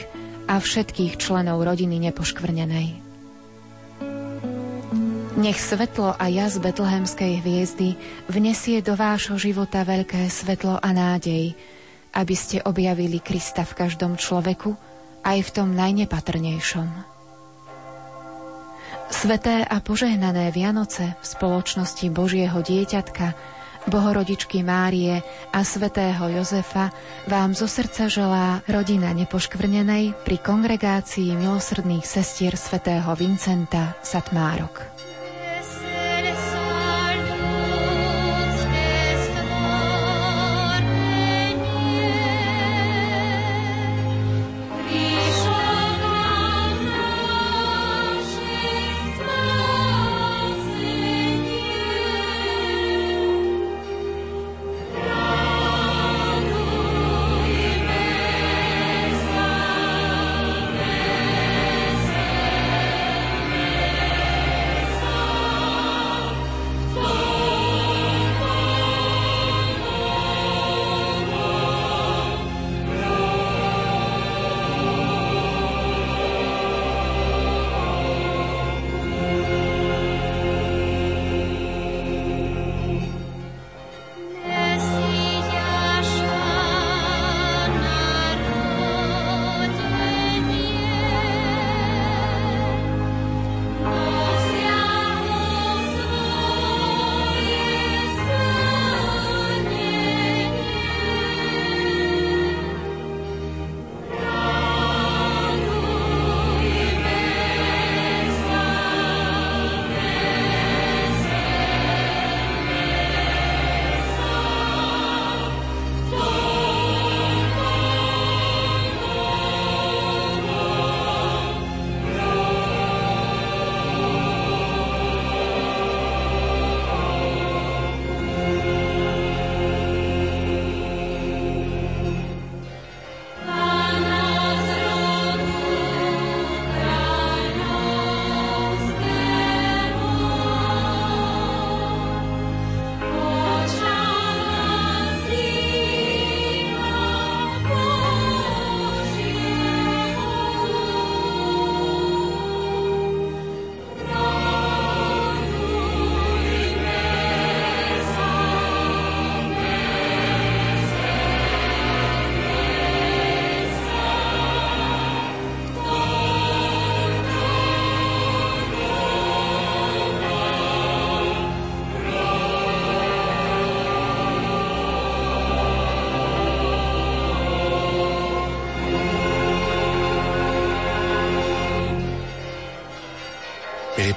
[0.50, 3.05] a všetkých členov rodiny nepoškvrnenej.
[5.36, 7.92] Nech svetlo a jas betlehemskej hviezdy
[8.24, 11.52] vnesie do vášho života veľké svetlo a nádej,
[12.16, 14.72] aby ste objavili Krista v každom človeku,
[15.28, 16.88] aj v tom najnepatrnejšom.
[19.12, 23.36] Sveté a požehnané Vianoce v spoločnosti Božieho dieťatka,
[23.92, 25.20] Bohorodičky Márie
[25.52, 26.90] a svätého Jozefa
[27.28, 35.05] vám zo srdca želá rodina nepoškvrnenej pri kongregácii milosrdných sestier svätého Vincenta Satmárok.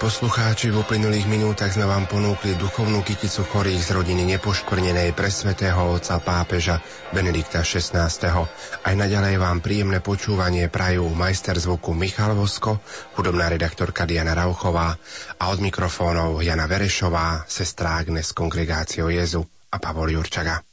[0.10, 6.18] Poslucháči, v uplynulých minútach sme vám ponúkli duchovnú kyticu chorých z rodiny nepoškvrnenej presvetého otca
[6.18, 6.81] pápeža
[7.14, 8.10] Benedikta XVI.
[8.81, 12.81] Aj naďalej vám príjemné počúvanie prajú majster zvuku Michal Vosko,
[13.22, 14.98] hudobná redaktorka Diana Rauchová
[15.38, 20.69] a od mikrofónov Jana Verešová, sestra Agnes Kongregácio Jezu a Pavol Jurčaga.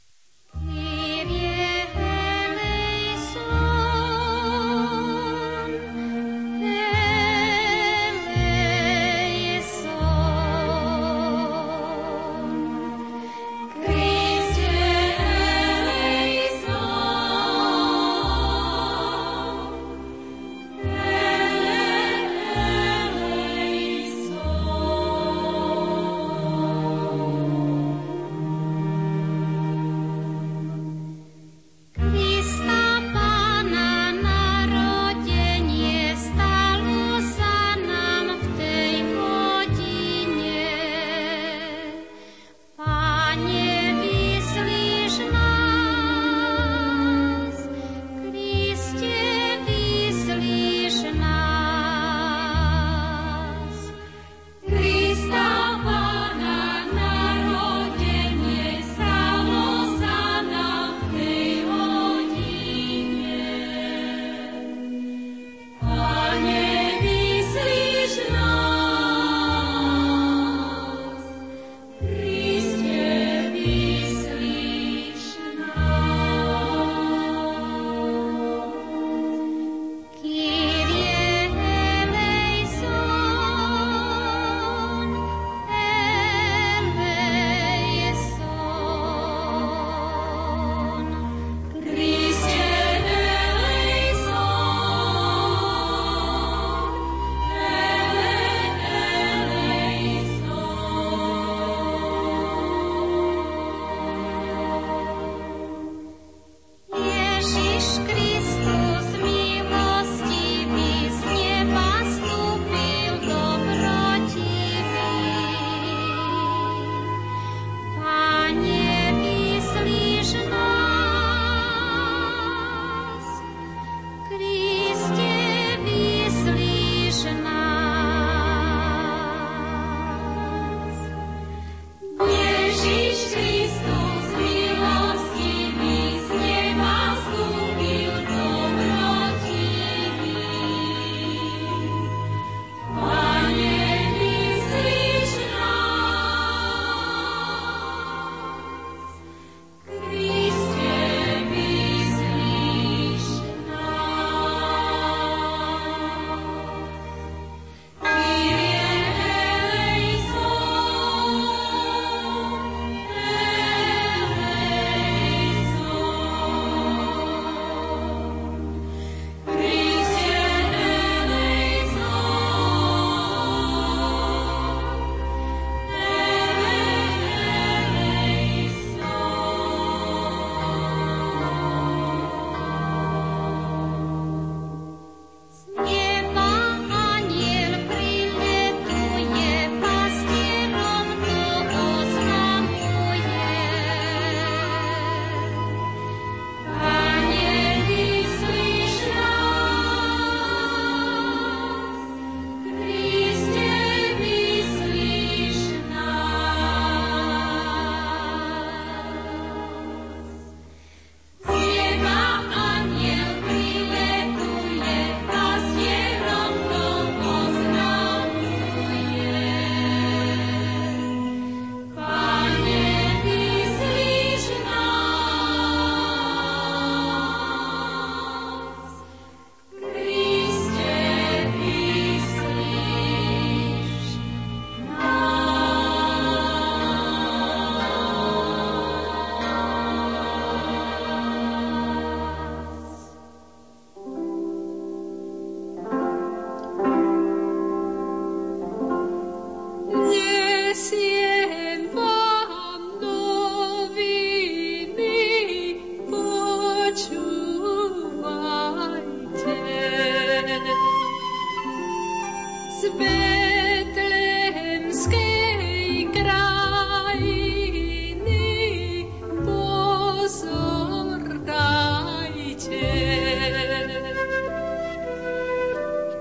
[107.97, 108.26] escribir.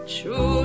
[0.06, 0.55] 出